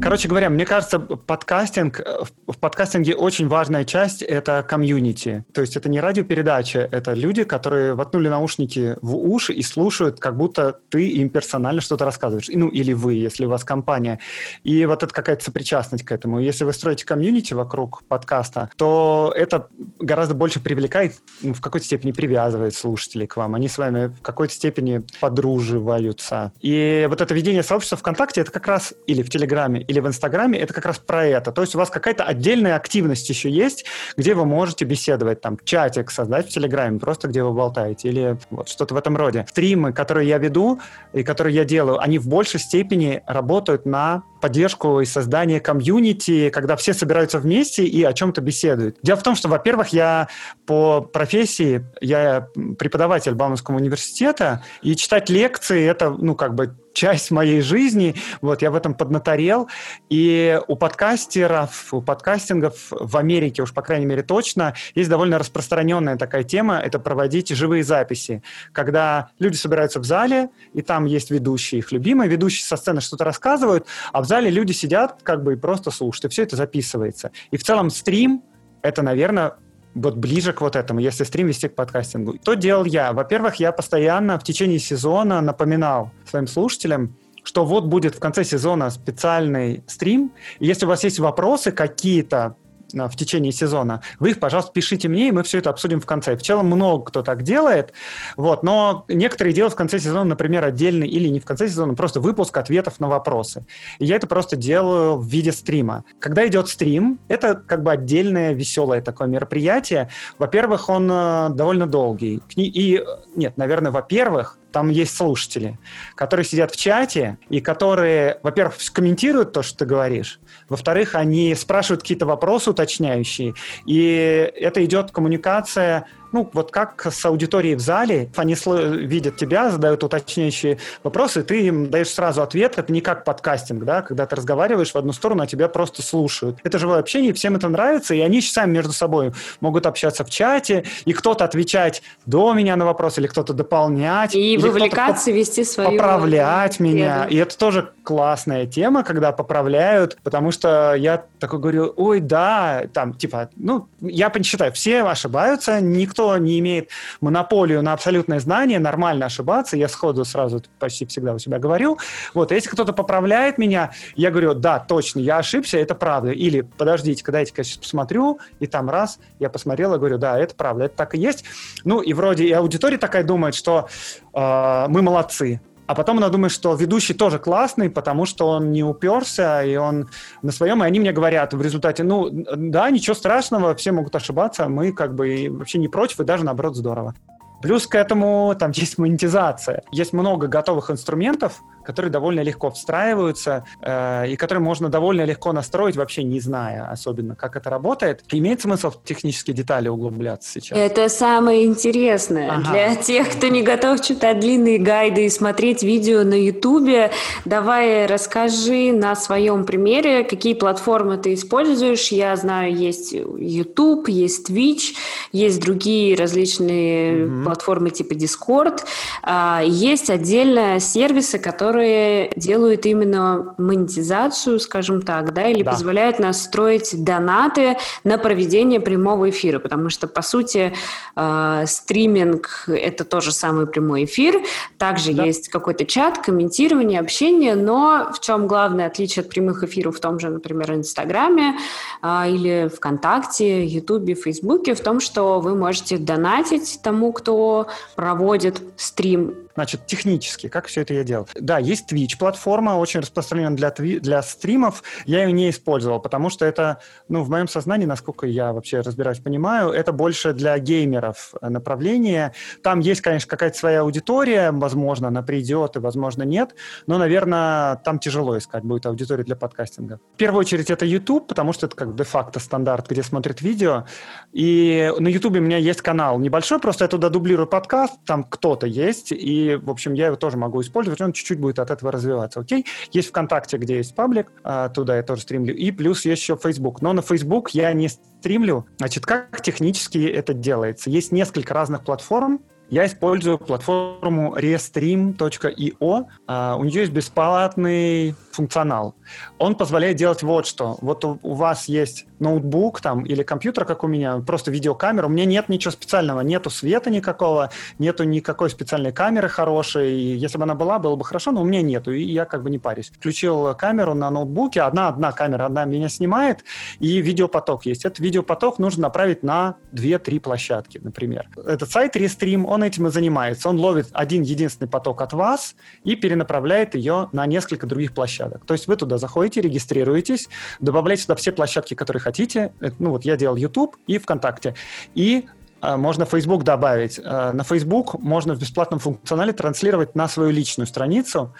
Короче 0.00 0.28
говоря, 0.28 0.48
мне 0.48 0.64
кажется, 0.64 1.00
подкастинг, 1.00 2.00
э, 2.00 2.22
в 2.46 2.56
подкастинге 2.58 3.16
очень 3.16 3.48
важная 3.48 3.84
часть– 3.84 4.22
это 4.22 4.64
комьюнити. 4.66 5.44
То 5.52 5.60
есть 5.60 5.76
это 5.76 5.88
не 5.88 6.00
радиопередача, 6.00 6.88
это 6.90 7.14
люди, 7.14 7.42
которые 7.42 7.94
воткнули 7.94 8.28
наушники 8.28 8.96
в 9.02 9.16
уши 9.16 9.52
и 9.52 9.62
слушают, 9.62 10.20
как 10.20 10.36
будто 10.36 10.78
ты 10.88 11.08
им 11.08 11.30
персонально 11.30 11.80
что-то 11.80 12.04
рассказываешь. 12.04 12.48
Ну, 12.48 12.68
или 12.68 12.92
вы, 12.92 13.14
если 13.14 13.44
у 13.44 13.48
вас 13.48 13.64
компания. 13.64 14.20
И 14.62 14.86
вот 14.86 15.02
это 15.02 15.12
какая-то 15.12 15.44
сопричастность 15.44 16.04
к 16.04 16.12
этому. 16.12 16.38
Если 16.38 16.64
вы 16.64 16.72
строите 16.72 17.04
комьюнити 17.04 17.54
вокруг 17.54 18.04
подкаста, 18.04 18.70
то 18.76 19.32
это 19.36 19.66
гораздо 19.98 20.34
больше 20.34 20.60
привлекает, 20.60 21.14
ну, 21.42 21.54
в 21.54 21.60
какой-то 21.60 21.84
степени 21.84 22.12
привязывает 22.12 22.74
слушателей 22.74 23.26
к 23.26 23.36
вам. 23.36 23.56
Они 23.56 23.68
с 23.68 23.76
вами 23.76 24.06
в 24.06 24.22
какой-то 24.22 24.54
степени 24.54 25.02
подруживаются. 25.20 26.52
И 26.60 27.06
вот 27.08 27.20
это 27.20 27.34
ведение 27.34 27.64
сообщества 27.64 27.98
ВКонтакте– 27.98 28.40
это 28.42 28.52
как 28.52 28.68
раз 28.68 28.94
или 29.06 29.22
в 29.22 29.28
Телеграме, 29.28 29.87
или 29.88 30.00
в 30.00 30.06
Инстаграме, 30.06 30.58
это 30.58 30.72
как 30.72 30.86
раз 30.86 30.98
про 30.98 31.26
это. 31.26 31.50
То 31.50 31.62
есть 31.62 31.74
у 31.74 31.78
вас 31.78 31.90
какая-то 31.90 32.22
отдельная 32.22 32.76
активность 32.76 33.28
еще 33.28 33.50
есть, 33.50 33.84
где 34.16 34.34
вы 34.34 34.44
можете 34.44 34.84
беседовать, 34.84 35.40
там, 35.40 35.58
чатик 35.64 36.10
создать 36.10 36.46
в 36.46 36.50
Телеграме, 36.50 37.00
просто 37.00 37.26
где 37.26 37.42
вы 37.42 37.52
болтаете, 37.52 38.08
или 38.08 38.38
вот 38.50 38.68
что-то 38.68 38.94
в 38.94 38.98
этом 38.98 39.16
роде. 39.16 39.46
Стримы, 39.48 39.92
которые 39.92 40.28
я 40.28 40.38
веду 40.38 40.80
и 41.12 41.24
которые 41.24 41.56
я 41.56 41.64
делаю, 41.64 41.98
они 42.00 42.18
в 42.18 42.28
большей 42.28 42.60
степени 42.60 43.22
работают 43.26 43.86
на 43.86 44.22
поддержку 44.40 45.00
и 45.00 45.04
создание 45.04 45.60
комьюнити, 45.60 46.50
когда 46.50 46.76
все 46.76 46.94
собираются 46.94 47.38
вместе 47.38 47.84
и 47.84 48.04
о 48.04 48.12
чем-то 48.12 48.40
беседуют. 48.40 48.98
Дело 49.02 49.16
в 49.16 49.22
том, 49.22 49.34
что, 49.34 49.48
во-первых, 49.48 49.88
я 49.88 50.28
по 50.66 51.00
профессии, 51.00 51.84
я 52.00 52.46
преподаватель 52.78 53.34
Бауманского 53.34 53.76
университета, 53.76 54.62
и 54.82 54.94
читать 54.94 55.28
лекции— 55.30 55.84
это, 55.88 56.10
ну, 56.10 56.34
как 56.34 56.54
бы 56.54 56.76
часть 56.98 57.30
моей 57.30 57.60
жизни, 57.60 58.16
вот, 58.40 58.60
я 58.60 58.72
в 58.72 58.74
этом 58.74 58.92
поднаторел, 58.92 59.68
и 60.10 60.60
у 60.66 60.74
подкастеров, 60.74 61.94
у 61.94 62.02
подкастингов 62.02 62.88
в 62.90 63.16
Америке, 63.16 63.62
уж 63.62 63.72
по 63.72 63.82
крайней 63.82 64.06
мере 64.06 64.22
точно, 64.22 64.74
есть 64.96 65.08
довольно 65.08 65.38
распространенная 65.38 66.16
такая 66.16 66.42
тема, 66.42 66.78
это 66.78 66.98
проводить 66.98 67.50
живые 67.50 67.84
записи, 67.84 68.42
когда 68.72 69.30
люди 69.38 69.54
собираются 69.54 70.00
в 70.00 70.04
зале, 70.04 70.48
и 70.74 70.82
там 70.82 71.04
есть 71.04 71.30
ведущие, 71.30 71.78
их 71.78 71.92
любимые, 71.92 72.28
ведущие 72.28 72.64
со 72.66 72.76
сцены 72.76 73.00
что-то 73.00 73.24
рассказывают, 73.24 73.86
а 74.12 74.20
в 74.20 74.26
зале 74.26 74.50
люди 74.50 74.72
сидят 74.72 75.20
как 75.22 75.44
бы 75.44 75.52
и 75.52 75.56
просто 75.56 75.92
слушают, 75.92 76.24
и 76.24 76.28
все 76.28 76.42
это 76.42 76.56
записывается. 76.56 77.30
И 77.52 77.56
в 77.56 77.62
целом 77.62 77.90
стрим— 77.90 78.42
это, 78.82 79.02
наверное, 79.02 79.54
вот 79.94 80.16
ближе 80.16 80.52
к 80.52 80.60
вот 80.60 80.76
этому, 80.76 81.00
если 81.00 81.24
стрим 81.24 81.48
вести 81.48 81.68
к 81.68 81.74
подкастингу. 81.74 82.36
Что 82.42 82.54
делал 82.54 82.84
я? 82.84 83.12
Во-первых, 83.12 83.56
я 83.56 83.72
постоянно 83.72 84.38
в 84.38 84.44
течение 84.44 84.78
сезона 84.78 85.40
напоминал 85.40 86.10
своим 86.28 86.46
слушателям, 86.46 87.16
что 87.42 87.64
вот 87.64 87.86
будет 87.86 88.14
в 88.14 88.18
конце 88.18 88.44
сезона 88.44 88.90
специальный 88.90 89.82
стрим. 89.86 90.32
Если 90.60 90.84
у 90.84 90.88
вас 90.88 91.04
есть 91.04 91.18
вопросы 91.18 91.72
какие-то 91.72 92.56
в 92.92 93.16
течение 93.16 93.52
сезона, 93.52 94.02
вы 94.18 94.30
их, 94.30 94.40
пожалуйста, 94.40 94.72
пишите 94.72 95.08
мне, 95.08 95.28
и 95.28 95.32
мы 95.32 95.42
все 95.42 95.58
это 95.58 95.70
обсудим 95.70 96.00
в 96.00 96.06
конце. 96.06 96.36
В 96.36 96.42
целом 96.42 96.66
много 96.66 97.04
кто 97.04 97.22
так 97.22 97.42
делает, 97.42 97.92
вот, 98.36 98.62
но 98.62 99.04
некоторые 99.08 99.54
делают 99.54 99.74
в 99.74 99.76
конце 99.76 99.98
сезона, 99.98 100.24
например, 100.24 100.64
отдельный 100.64 101.08
или 101.08 101.28
не 101.28 101.40
в 101.40 101.44
конце 101.44 101.68
сезона, 101.68 101.94
просто 101.94 102.20
выпуск 102.20 102.56
ответов 102.56 103.00
на 103.00 103.08
вопросы. 103.08 103.64
И 103.98 104.04
я 104.04 104.16
это 104.16 104.26
просто 104.26 104.56
делаю 104.56 105.16
в 105.16 105.26
виде 105.26 105.52
стрима. 105.52 106.04
Когда 106.18 106.46
идет 106.46 106.68
стрим, 106.68 107.18
это 107.28 107.54
как 107.54 107.82
бы 107.82 107.92
отдельное 107.92 108.52
веселое 108.52 109.00
такое 109.02 109.28
мероприятие. 109.28 110.08
Во-первых, 110.38 110.88
он 110.88 111.10
э, 111.10 111.50
довольно 111.50 111.86
долгий. 111.86 112.40
И, 112.56 113.02
нет, 113.34 113.56
наверное, 113.56 113.92
во-первых, 113.92 114.58
там 114.72 114.90
есть 114.90 115.16
слушатели, 115.16 115.78
которые 116.14 116.44
сидят 116.44 116.72
в 116.72 116.76
чате 116.76 117.38
и 117.48 117.60
которые, 117.60 118.38
во-первых, 118.42 118.76
комментируют 118.92 119.52
то, 119.52 119.62
что 119.62 119.78
ты 119.78 119.86
говоришь, 119.86 120.40
во-вторых, 120.68 121.14
они 121.14 121.54
спрашивают 121.54 122.02
какие-то 122.02 122.26
вопросы 122.26 122.70
уточняющие, 122.70 123.54
и 123.86 124.52
это 124.56 124.84
идет 124.84 125.10
коммуникация 125.10 126.06
ну, 126.32 126.48
вот 126.52 126.70
как 126.70 127.06
с 127.10 127.24
аудиторией 127.24 127.74
в 127.74 127.80
зале, 127.80 128.30
они 128.36 128.56
видят 128.66 129.36
тебя, 129.36 129.70
задают 129.70 130.04
уточняющие 130.04 130.78
вопросы, 131.02 131.42
ты 131.42 131.62
им 131.66 131.90
даешь 131.90 132.10
сразу 132.10 132.42
ответ, 132.42 132.78
это 132.78 132.92
не 132.92 133.00
как 133.00 133.24
подкастинг, 133.24 133.84
да, 133.84 134.02
когда 134.02 134.26
ты 134.26 134.36
разговариваешь 134.36 134.92
в 134.92 134.96
одну 134.96 135.12
сторону, 135.12 135.42
а 135.42 135.46
тебя 135.46 135.68
просто 135.68 136.02
слушают. 136.02 136.58
Это 136.64 136.78
живое 136.78 136.98
общение, 136.98 137.32
всем 137.32 137.56
это 137.56 137.68
нравится, 137.68 138.14
и 138.14 138.20
они 138.20 138.40
сами 138.40 138.72
между 138.72 138.92
собой 138.92 139.32
могут 139.60 139.86
общаться 139.86 140.24
в 140.24 140.30
чате, 140.30 140.84
и 141.04 141.12
кто-то 141.12 141.44
отвечать 141.44 142.02
до 142.26 142.52
меня 142.54 142.76
на 142.76 142.84
вопрос, 142.84 143.18
или 143.18 143.26
кто-то 143.26 143.52
дополнять. 143.52 144.34
И 144.34 144.58
вовлекаться, 144.58 145.30
вести 145.30 145.64
свою... 145.64 145.90
Поправлять 145.90 146.80
меня. 146.80 147.26
И 147.28 147.36
это 147.36 147.56
тоже 147.56 147.90
классная 148.02 148.66
тема, 148.66 149.04
когда 149.04 149.32
поправляют, 149.32 150.18
потому 150.22 150.50
что 150.50 150.94
я 150.94 151.24
такой 151.38 151.58
говорю, 151.58 151.92
ой, 151.96 152.20
да, 152.20 152.84
там, 152.92 153.14
типа, 153.14 153.50
ну, 153.56 153.88
я 154.00 154.32
считаю, 154.42 154.72
все 154.72 155.02
ошибаются, 155.02 155.80
никто 155.80 156.17
никто 156.18 156.36
не 156.38 156.58
имеет 156.58 156.90
монополию 157.20 157.82
на 157.82 157.92
абсолютное 157.92 158.40
знание, 158.40 158.78
нормально 158.78 159.26
ошибаться, 159.26 159.76
я 159.76 159.88
сходу 159.88 160.24
сразу 160.24 160.62
почти 160.78 161.06
всегда 161.06 161.34
у 161.34 161.38
себя 161.38 161.58
говорю. 161.58 161.98
Вот, 162.34 162.50
если 162.50 162.68
кто-то 162.68 162.92
поправляет 162.92 163.58
меня, 163.58 163.92
я 164.16 164.30
говорю, 164.30 164.54
да, 164.54 164.80
точно, 164.80 165.20
я 165.20 165.38
ошибся, 165.38 165.78
это 165.78 165.94
правда. 165.94 166.30
Или, 166.30 166.62
подождите, 166.62 167.22
когда 167.22 167.40
я 167.40 167.46
сейчас 167.46 167.76
посмотрю, 167.76 168.40
и 168.58 168.66
там 168.66 168.90
раз, 168.90 169.20
я 169.38 169.48
посмотрел 169.48 169.94
и 169.94 169.98
говорю, 169.98 170.18
да, 170.18 170.38
это 170.38 170.54
правда, 170.54 170.84
это 170.84 170.96
так 170.96 171.14
и 171.14 171.18
есть. 171.18 171.44
Ну, 171.84 172.00
и 172.00 172.12
вроде 172.12 172.44
и 172.44 172.52
аудитория 172.52 172.98
такая 172.98 173.22
думает, 173.22 173.54
что 173.54 173.88
э, 174.34 174.86
мы 174.88 175.02
молодцы, 175.02 175.60
а 175.88 175.94
потом 175.94 176.18
она 176.18 176.28
думает, 176.28 176.52
что 176.52 176.74
ведущий 176.74 177.14
тоже 177.14 177.38
классный, 177.38 177.88
потому 177.88 178.26
что 178.26 178.48
он 178.48 178.72
не 178.72 178.84
уперся, 178.84 179.64
и 179.64 179.74
он 179.76 180.10
на 180.42 180.52
своем, 180.52 180.82
и 180.82 180.86
они 180.86 181.00
мне 181.00 181.12
говорят 181.12 181.54
в 181.54 181.62
результате, 181.62 182.04
ну, 182.04 182.28
да, 182.30 182.90
ничего 182.90 183.14
страшного, 183.14 183.74
все 183.74 183.90
могут 183.92 184.14
ошибаться, 184.14 184.68
мы 184.68 184.92
как 184.92 185.14
бы 185.14 185.48
вообще 185.50 185.78
не 185.78 185.88
против, 185.88 186.20
и 186.20 186.24
даже 186.24 186.44
наоборот 186.44 186.76
здорово. 186.76 187.14
Плюс 187.62 187.86
к 187.86 187.94
этому 187.94 188.54
там 188.58 188.70
есть 188.74 188.98
монетизация. 188.98 189.82
Есть 189.90 190.12
много 190.12 190.46
готовых 190.46 190.90
инструментов, 190.90 191.62
которые 191.88 192.12
довольно 192.12 192.40
легко 192.40 192.70
встраиваются 192.70 193.64
э, 193.80 194.28
и 194.28 194.36
которые 194.36 194.62
можно 194.62 194.90
довольно 194.90 195.24
легко 195.24 195.54
настроить, 195.54 195.96
вообще 195.96 196.22
не 196.22 196.38
зная 196.38 196.86
особенно, 196.86 197.34
как 197.34 197.56
это 197.56 197.70
работает. 197.70 198.24
Имеет 198.30 198.60
смысл 198.60 198.90
в 198.90 199.02
технические 199.04 199.56
детали 199.56 199.88
углубляться 199.88 200.50
сейчас? 200.52 200.76
Это 200.76 201.08
самое 201.08 201.64
интересное. 201.64 202.50
Ага. 202.50 202.72
Для 202.72 202.94
тех, 202.94 203.30
кто 203.30 203.48
не 203.48 203.62
готов 203.62 204.02
читать 204.02 204.38
длинные 204.38 204.78
гайды 204.78 205.24
и 205.24 205.30
смотреть 205.30 205.82
видео 205.82 206.24
на 206.24 206.34
Ютубе, 206.34 207.10
давай 207.46 208.04
расскажи 208.04 208.92
на 208.92 209.16
своем 209.16 209.64
примере, 209.64 210.24
какие 210.24 210.52
платформы 210.52 211.16
ты 211.16 211.32
используешь. 211.32 212.08
Я 212.08 212.36
знаю, 212.36 212.76
есть 212.76 213.14
YouTube, 213.14 214.08
есть 214.08 214.50
Twitch, 214.50 214.94
есть 215.32 215.58
другие 215.62 216.16
различные 216.16 217.24
угу. 217.24 217.44
платформы 217.44 217.88
типа 217.88 218.12
Discord. 218.12 218.80
А, 219.22 219.62
есть 219.64 220.10
отдельно 220.10 220.80
сервисы, 220.80 221.38
которые 221.38 221.77
которые 221.78 222.32
делают 222.34 222.86
именно 222.86 223.54
монетизацию, 223.56 224.58
скажем 224.58 225.00
так, 225.00 225.32
да, 225.32 225.46
или 225.46 225.62
да. 225.62 225.70
позволяют 225.70 226.18
настроить 226.18 227.04
донаты 227.04 227.76
на 228.02 228.18
проведение 228.18 228.80
прямого 228.80 229.30
эфира, 229.30 229.60
потому 229.60 229.88
что, 229.88 230.08
по 230.08 230.20
сути, 230.22 230.72
э, 231.14 231.64
стриминг— 231.68 232.64
это 232.66 233.04
тоже 233.04 233.30
самый 233.30 233.68
прямой 233.68 234.06
эфир, 234.06 234.42
также 234.76 235.12
да. 235.12 235.24
есть 235.24 235.50
какой-то 235.50 235.84
чат, 235.84 236.18
комментирование, 236.18 236.98
общение, 236.98 237.54
но 237.54 238.10
в 238.12 238.18
чем 238.18 238.48
главное 238.48 238.88
отличие 238.88 239.22
от 239.22 239.28
прямых 239.28 239.62
эфиров 239.62 239.98
в 239.98 240.00
том 240.00 240.18
же, 240.18 240.30
например, 240.30 240.72
Инстаграме 240.72 241.58
э, 242.02 242.08
или 242.28 242.68
ВКонтакте, 242.74 243.64
Ютубе, 243.64 244.14
Фейсбуке, 244.14 244.74
в 244.74 244.80
том, 244.80 244.98
что 244.98 245.38
вы 245.38 245.54
можете 245.54 245.96
донатить 245.96 246.80
тому, 246.82 247.12
кто 247.12 247.68
проводит 247.94 248.60
стрим 248.76 249.47
Значит, 249.58 249.86
технически, 249.86 250.46
как 250.48 250.68
все 250.68 250.82
это 250.82 250.94
я 250.94 251.02
делал? 251.02 251.26
Да, 251.34 251.58
есть 251.58 251.92
Twitch 251.92 252.16
платформа, 252.16 252.78
очень 252.78 253.00
распространена 253.00 253.56
для, 253.56 253.70
тви- 253.70 253.98
для 253.98 254.22
стримов. 254.22 254.84
Я 255.04 255.24
ее 255.24 255.32
не 255.32 255.50
использовал, 255.50 255.98
потому 255.98 256.30
что 256.30 256.44
это, 256.44 256.78
ну, 257.08 257.24
в 257.24 257.28
моем 257.28 257.48
сознании, 257.48 257.84
насколько 257.84 258.24
я 258.24 258.52
вообще 258.52 258.82
разбираюсь, 258.82 259.18
понимаю, 259.18 259.70
это 259.70 259.90
больше 259.90 260.32
для 260.32 260.56
геймеров 260.60 261.34
направление. 261.42 262.34
Там 262.62 262.78
есть, 262.78 263.00
конечно, 263.00 263.28
какая-то 263.28 263.58
своя 263.58 263.80
аудитория, 263.80 264.52
возможно, 264.52 265.08
она 265.08 265.22
придет 265.22 265.74
и, 265.74 265.80
возможно, 265.80 266.22
нет, 266.22 266.54
но, 266.86 266.96
наверное, 266.96 267.80
там 267.84 267.98
тяжело 267.98 268.38
искать 268.38 268.62
будет 268.62 268.86
аудиторию 268.86 269.26
для 269.26 269.34
подкастинга. 269.34 269.98
В 270.14 270.18
первую 270.18 270.42
очередь 270.42 270.70
это 270.70 270.86
YouTube, 270.86 271.26
потому 271.26 271.52
что 271.52 271.66
это 271.66 271.74
как 271.74 271.96
де-факто 271.96 272.38
стандарт, 272.38 272.88
где 272.88 273.02
смотрят 273.02 273.42
видео. 273.42 273.86
И 274.32 274.92
на 275.00 275.08
YouTube 275.08 275.34
у 275.34 275.40
меня 275.40 275.56
есть 275.56 275.82
канал 275.82 276.20
небольшой, 276.20 276.60
просто 276.60 276.84
я 276.84 276.88
туда 276.88 277.08
дублирую 277.08 277.48
подкаст, 277.48 277.94
там 278.06 278.22
кто-то 278.22 278.68
есть, 278.68 279.10
и 279.10 279.47
в 279.56 279.70
общем, 279.70 279.94
я 279.94 280.06
его 280.06 280.16
тоже 280.16 280.36
могу 280.36 280.60
использовать, 280.60 281.00
он 281.00 281.12
чуть-чуть 281.12 281.40
будет 281.40 281.58
от 281.58 281.70
этого 281.70 281.90
развиваться, 281.90 282.40
окей? 282.40 282.66
Есть 282.92 283.08
ВКонтакте, 283.08 283.56
где 283.56 283.78
есть 283.78 283.94
паблик, 283.94 284.30
а, 284.42 284.68
туда 284.68 284.96
я 284.96 285.02
тоже 285.02 285.22
стримлю, 285.22 285.54
и 285.54 285.70
плюс 285.70 286.04
есть 286.04 286.22
еще 286.22 286.36
Facebook. 286.36 286.82
Но 286.82 286.92
на 286.92 287.02
Facebook 287.02 287.50
я 287.50 287.72
не 287.72 287.88
стримлю. 287.88 288.66
Значит, 288.78 289.06
как 289.06 289.40
технически 289.42 290.06
это 290.06 290.34
делается? 290.34 290.90
Есть 290.90 291.12
несколько 291.12 291.54
разных 291.54 291.84
платформ, 291.84 292.40
я 292.70 292.84
использую 292.84 293.38
платформу 293.38 294.36
restream.io. 294.36 296.06
А, 296.26 296.56
у 296.56 296.64
нее 296.64 296.80
есть 296.80 296.92
бесплатный 296.92 298.14
функционал. 298.38 298.94
Он 299.38 299.56
позволяет 299.56 299.96
делать 299.96 300.22
вот 300.22 300.46
что. 300.46 300.78
Вот 300.80 301.04
у, 301.04 301.18
у 301.22 301.34
вас 301.34 301.66
есть 301.66 302.06
ноутбук 302.20 302.80
там 302.80 303.04
или 303.04 303.24
компьютер, 303.24 303.64
как 303.64 303.82
у 303.82 303.88
меня, 303.88 304.18
просто 304.18 304.52
видеокамера. 304.52 305.06
У 305.06 305.10
меня 305.10 305.24
нет 305.24 305.48
ничего 305.48 305.72
специального, 305.72 306.20
нету 306.20 306.50
света 306.50 306.88
никакого, 306.88 307.50
нету 307.80 308.04
никакой 308.04 308.50
специальной 308.50 308.92
камеры 308.92 309.28
хорошей. 309.28 310.16
Если 310.16 310.38
бы 310.38 310.44
она 310.44 310.54
была, 310.54 310.78
было 310.78 310.94
бы 310.94 311.04
хорошо, 311.04 311.32
но 311.32 311.42
у 311.42 311.44
меня 311.44 311.62
нету, 311.62 311.92
и 311.92 312.02
я 312.02 312.24
как 312.26 312.44
бы 312.44 312.50
не 312.50 312.58
парюсь. 312.58 312.90
Включил 312.94 313.54
камеру 313.54 313.94
на 313.94 314.08
ноутбуке, 314.10 314.62
одна-одна 314.62 315.10
камера, 315.10 315.46
одна 315.46 315.64
меня 315.64 315.88
снимает, 315.88 316.44
и 316.78 317.02
видеопоток 317.02 317.66
есть. 317.66 317.84
Этот 317.84 317.98
видеопоток 317.98 318.60
нужно 318.60 318.82
направить 318.82 319.24
на 319.24 319.56
2-3 319.72 320.20
площадки, 320.20 320.78
например. 320.82 321.28
Этот 321.36 321.70
сайт 321.70 321.96
Restream, 321.96 322.44
он 322.46 322.62
этим 322.62 322.86
и 322.86 322.90
занимается. 322.90 323.48
Он 323.48 323.58
ловит 323.58 323.88
один 323.92 324.22
единственный 324.22 324.68
поток 324.68 325.02
от 325.02 325.12
вас 325.12 325.56
и 325.82 325.96
перенаправляет 325.96 326.76
ее 326.76 327.08
на 327.12 327.26
несколько 327.26 327.66
других 327.66 327.92
площадок. 327.92 328.27
То 328.46 328.54
есть 328.54 328.66
вы 328.66 328.76
туда 328.76 328.98
заходите, 328.98 329.40
регистрируетесь, 329.40 330.28
добавляете 330.60 331.02
туда 331.02 331.16
все 331.16 331.32
площадки, 331.32 331.74
которые 331.74 332.00
хотите. 332.00 332.52
Ну 332.78 332.90
вот 332.90 333.04
я 333.04 333.16
делал 333.16 333.36
YouTube 333.36 333.76
и 333.86 333.98
ВКонтакте. 333.98 334.54
И 334.94 335.26
а, 335.60 335.76
можно 335.76 336.04
Facebook 336.04 336.44
добавить. 336.44 337.00
А, 337.04 337.32
на 337.32 337.44
Facebook 337.44 337.98
можно 338.00 338.34
в 338.34 338.40
бесплатном 338.40 338.80
функционале 338.80 339.32
транслировать 339.32 339.94
на 339.94 340.08
свою 340.08 340.30
личную 340.30 340.66
страницу. 340.66 341.34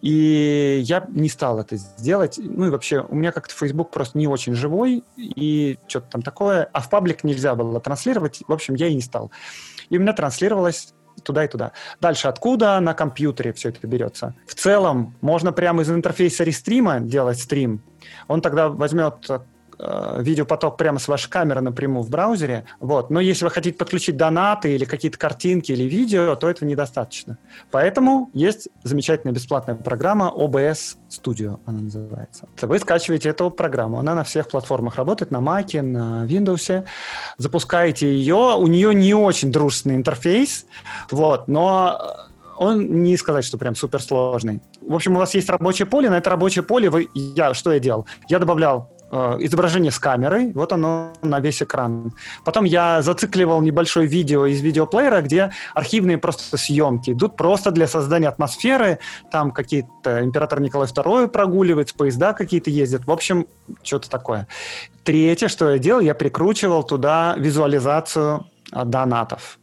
И 0.00 0.80
я 0.84 1.04
не 1.08 1.28
стал 1.28 1.58
это 1.58 1.76
сделать. 1.76 2.38
Ну 2.38 2.66
и 2.66 2.70
вообще, 2.70 3.00
у 3.00 3.16
меня 3.16 3.32
как-то 3.32 3.54
Facebook 3.54 3.90
просто 3.90 4.16
не 4.16 4.28
очень 4.28 4.54
живой, 4.54 5.02
и 5.16 5.78
что-то 5.88 6.08
там 6.10 6.22
такое. 6.22 6.68
А 6.72 6.80
в 6.80 6.88
паблик 6.88 7.24
нельзя 7.24 7.54
было 7.56 7.80
транслировать. 7.80 8.42
В 8.46 8.52
общем, 8.52 8.74
я 8.74 8.86
и 8.86 8.94
не 8.94 9.02
стал. 9.02 9.32
И 9.90 9.96
у 9.96 10.00
меня 10.00 10.12
транслировалось 10.12 10.94
туда 11.22 11.44
и 11.44 11.48
туда. 11.48 11.72
Дальше, 12.00 12.28
откуда 12.28 12.78
на 12.80 12.94
компьютере 12.94 13.52
все 13.52 13.70
это 13.70 13.86
берется? 13.86 14.34
В 14.46 14.54
целом, 14.54 15.14
можно 15.20 15.52
прямо 15.52 15.82
из 15.82 15.90
интерфейса 15.90 16.44
рестрима 16.44 17.00
делать 17.00 17.38
стрим. 17.38 17.82
Он 18.26 18.40
тогда 18.40 18.68
возьмет 18.68 19.28
видеопоток 19.78 20.76
прямо 20.76 20.98
с 20.98 21.08
вашей 21.08 21.30
камеры 21.30 21.60
напрямую 21.60 22.02
в 22.02 22.10
браузере. 22.10 22.64
Вот. 22.80 23.10
Но 23.10 23.20
если 23.20 23.44
вы 23.44 23.50
хотите 23.50 23.76
подключить 23.78 24.16
донаты 24.16 24.74
или 24.74 24.84
какие-то 24.84 25.18
картинки 25.18 25.72
или 25.72 25.84
видео, 25.84 26.34
то 26.34 26.48
этого 26.48 26.68
недостаточно. 26.68 27.38
Поэтому 27.70 28.30
есть 28.34 28.68
замечательная 28.82 29.34
бесплатная 29.34 29.76
программа 29.76 30.32
OBS 30.34 30.96
Studio, 31.08 31.60
она 31.64 31.80
называется. 31.80 32.48
Вы 32.60 32.78
скачиваете 32.78 33.28
эту 33.28 33.50
программу, 33.50 33.98
она 33.98 34.14
на 34.14 34.24
всех 34.24 34.48
платформах 34.48 34.96
работает, 34.96 35.30
на 35.30 35.38
Mac, 35.38 35.80
на 35.80 36.26
Windows. 36.26 36.84
Запускаете 37.36 38.12
ее, 38.12 38.56
у 38.56 38.66
нее 38.66 38.94
не 38.94 39.14
очень 39.14 39.52
дружественный 39.52 39.96
интерфейс, 39.96 40.66
вот, 41.10 41.48
но 41.48 42.16
он 42.56 43.02
не 43.02 43.16
сказать, 43.16 43.44
что 43.44 43.56
прям 43.58 43.76
суперсложный. 43.76 44.60
В 44.80 44.94
общем, 44.94 45.14
у 45.14 45.18
вас 45.18 45.34
есть 45.34 45.48
рабочее 45.48 45.86
поле, 45.86 46.10
на 46.10 46.18
это 46.18 46.30
рабочее 46.30 46.64
поле 46.64 46.90
вы, 46.90 47.08
я, 47.14 47.54
что 47.54 47.72
я 47.72 47.78
делал? 47.78 48.06
Я 48.28 48.40
добавлял 48.40 48.90
Э, 48.90 48.97
изображение 49.10 49.90
с 49.90 49.98
камерой, 49.98 50.52
вот 50.52 50.72
оно 50.72 51.12
на 51.22 51.40
весь 51.40 51.62
экран. 51.62 52.12
Потом 52.44 52.64
я 52.64 53.02
зацикливал 53.02 53.60
небольшое 53.62 54.06
видео 54.06 54.46
из 54.46 54.60
видеоплеера, 54.60 55.22
где 55.22 55.50
архивные 55.74 56.18
просто 56.18 56.56
съемки 56.56 57.12
идут 57.12 57.36
просто 57.36 57.70
для 57.70 57.86
создания 57.86 58.28
атмосферы, 58.28 58.98
там 59.30 59.50
какие-то 59.50 60.22
император 60.22 60.60
Николай 60.60 60.88
II 60.88 61.28
прогуливается, 61.28 61.94
поезда 61.94 62.32
какие-то 62.32 62.70
ездят, 62.70 63.06
в 63.06 63.10
общем, 63.10 63.46
что-то 63.82 64.10
такое. 64.10 64.46
Третье, 65.04 65.48
что 65.48 65.70
я 65.70 65.78
делал, 65.78 66.00
я 66.00 66.14
прикручивал 66.14 66.82
туда 66.82 67.34
визуализацию 67.38 68.46
донатов. 68.70 69.58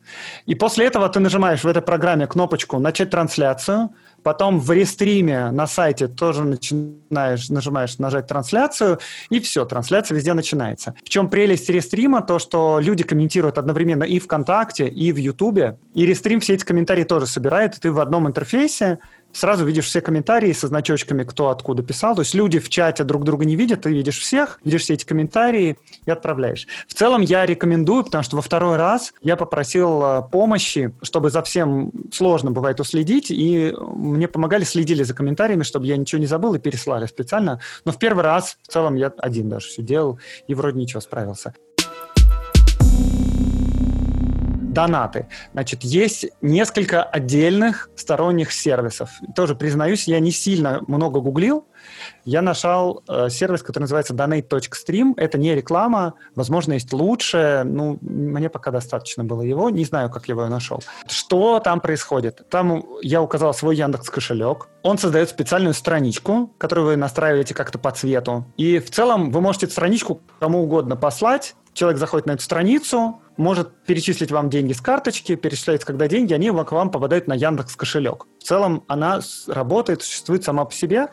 И 0.47 0.55
после 0.55 0.88
этого 0.88 1.08
ты 1.10 1.19
нажимаешь 1.19 1.63
в 1.63 1.67
этой 1.67 1.81
программе 1.81 2.25
кнопочку 2.25 2.79
«Начать 2.79 3.12
трансляцию», 3.12 3.89
Потом 4.26 4.60
в 4.60 4.72
рестриме 4.72 5.52
на 5.52 5.68
сайте 5.68 6.08
тоже 6.08 6.46
начинаешь, 6.46 7.48
нажимаешь 7.50 8.00
нажать 8.00 8.26
трансляцию, 8.26 8.98
и 9.30 9.40
все, 9.40 9.66
трансляция 9.66 10.16
везде 10.16 10.34
начинается. 10.34 10.96
В 11.06 11.10
чем 11.10 11.30
прелесть 11.30 11.70
рестрима? 11.70 12.24
То, 12.24 12.40
что 12.40 12.80
люди 12.80 13.04
комментируют 13.04 13.60
одновременно 13.60 14.04
и 14.04 14.18
ВКонтакте, 14.18 14.88
и 14.88 15.12
в 15.12 15.18
Ютубе. 15.18 15.78
И 15.94 16.08
рестрим 16.08 16.40
все 16.40 16.56
эти 16.56 16.66
комментарии 16.66 17.04
тоже 17.04 17.28
собирает, 17.28 17.78
и 17.78 17.80
ты 17.82 17.92
в 17.92 18.00
одном 18.00 18.28
интерфейсе 18.28 18.98
сразу 19.36 19.65
видишь 19.65 19.86
все 19.86 20.02
комментарии 20.02 20.52
со 20.54 20.67
значочками, 20.67 21.24
кто 21.24 21.50
откуда 21.50 21.84
писал. 21.84 22.15
То 22.15 22.21
есть 22.21 22.34
люди 22.34 22.60
в 22.60 22.69
чате 22.69 23.04
друг 23.04 23.24
друга 23.24 23.45
не 23.45 23.56
видят, 23.56 23.82
ты 23.82 23.91
видишь 23.91 24.19
всех, 24.19 24.60
видишь 24.63 24.84
все 24.84 24.93
эти 24.93 25.06
комментарии 25.06 25.78
и 26.06 26.12
отправляешь. 26.12 26.67
В 26.88 26.93
целом 26.93 27.21
я 27.21 27.45
рекомендую, 27.45 28.06
потому 28.06 28.24
что 28.24 28.38
во 28.38 28.41
второй 28.41 28.78
раз 28.78 29.13
я 29.21 29.36
попросил 29.36 30.02
э, 30.04 30.21
помощи, 30.32 30.93
чтобы 31.02 31.30
за 31.30 31.43
всем 31.43 31.91
сложно 32.12 32.52
бывает 32.52 32.80
уследить, 32.80 33.30
и 33.30 33.74
мне 33.78 34.28
помогали, 34.28 34.63
следили 34.63 35.04
за 35.04 35.13
комментариями, 35.13 35.63
чтобы 35.63 35.86
я 35.86 35.98
ничего 35.98 36.19
не 36.19 36.28
забыл 36.28 36.56
и 36.56 36.60
переслали 36.60 37.06
специально. 37.06 37.60
Но 37.84 37.91
в 37.91 38.00
первый 38.00 38.24
раз 38.24 38.58
в 38.63 38.71
целом 38.71 38.95
я 38.95 39.12
один 39.17 39.50
даже 39.50 39.67
все 39.67 39.82
делал 39.82 40.19
и 40.48 40.54
вроде 40.54 40.80
ничего 40.80 41.02
справился 41.02 41.54
донаты. 44.76 45.28
Значит, 45.54 45.84
есть 45.84 46.28
несколько 46.42 47.02
отдельных 47.02 47.90
сторонних 47.96 48.52
сервисов. 48.52 49.10
Тоже 49.36 49.56
признаюсь, 49.56 50.08
я 50.08 50.20
не 50.20 50.32
сильно 50.32 50.82
много 50.88 51.22
гуглил. 51.22 51.66
Я 52.26 52.42
нашел 52.42 53.04
э, 53.08 53.30
сервис, 53.30 53.64
который 53.64 53.84
называется 53.84 54.14
donate.stream. 54.14 55.14
Это 55.18 55.38
не 55.38 55.56
реклама, 55.56 56.16
возможно, 56.36 56.74
есть 56.74 56.92
лучше. 56.94 57.62
Ну, 57.66 57.98
мне 58.02 58.50
пока 58.50 58.72
достаточно 58.72 59.24
было 59.24 59.42
его. 59.42 59.70
Не 59.70 59.86
знаю, 59.86 60.10
как 60.10 60.28
я 60.28 60.34
его 60.34 60.48
нашел. 60.48 60.84
Что 61.08 61.60
там 61.60 61.80
происходит? 61.80 62.48
Там 62.50 62.84
я 63.02 63.22
указал 63.22 63.54
свой 63.54 63.76
Яндекс 63.76 64.10
кошелек. 64.10 64.68
Он 64.84 64.98
создает 64.98 65.30
специальную 65.30 65.74
страничку, 65.74 66.54
которую 66.58 66.88
вы 66.88 66.96
настраиваете 66.96 67.54
как-то 67.54 67.80
по 67.80 67.92
цвету. 67.92 68.46
И 68.58 68.80
в 68.80 68.92
целом 68.92 69.32
вы 69.32 69.42
можете 69.42 69.68
эту 69.68 69.74
страничку 69.74 70.22
кому 70.40 70.64
угодно 70.64 70.96
послать. 70.96 71.56
Человек 71.76 72.00
заходит 72.00 72.26
на 72.26 72.32
эту 72.32 72.42
страницу, 72.42 73.22
может 73.36 73.84
перечислить 73.84 74.32
вам 74.32 74.50
деньги 74.50 74.72
с 74.72 74.80
карточки, 74.80 75.36
перечисляется, 75.36 75.86
когда 75.86 76.08
деньги, 76.08 76.34
они 76.34 76.50
к 76.50 76.72
вам 76.72 76.90
попадают 76.90 77.28
на 77.28 77.34
Яндекс 77.34 77.76
кошелек. 77.76 78.28
В 78.40 78.44
целом 78.44 78.86
она 78.88 79.20
работает, 79.48 80.02
существует 80.02 80.46
сама 80.46 80.64
по 80.64 80.74
себе, 80.74 81.10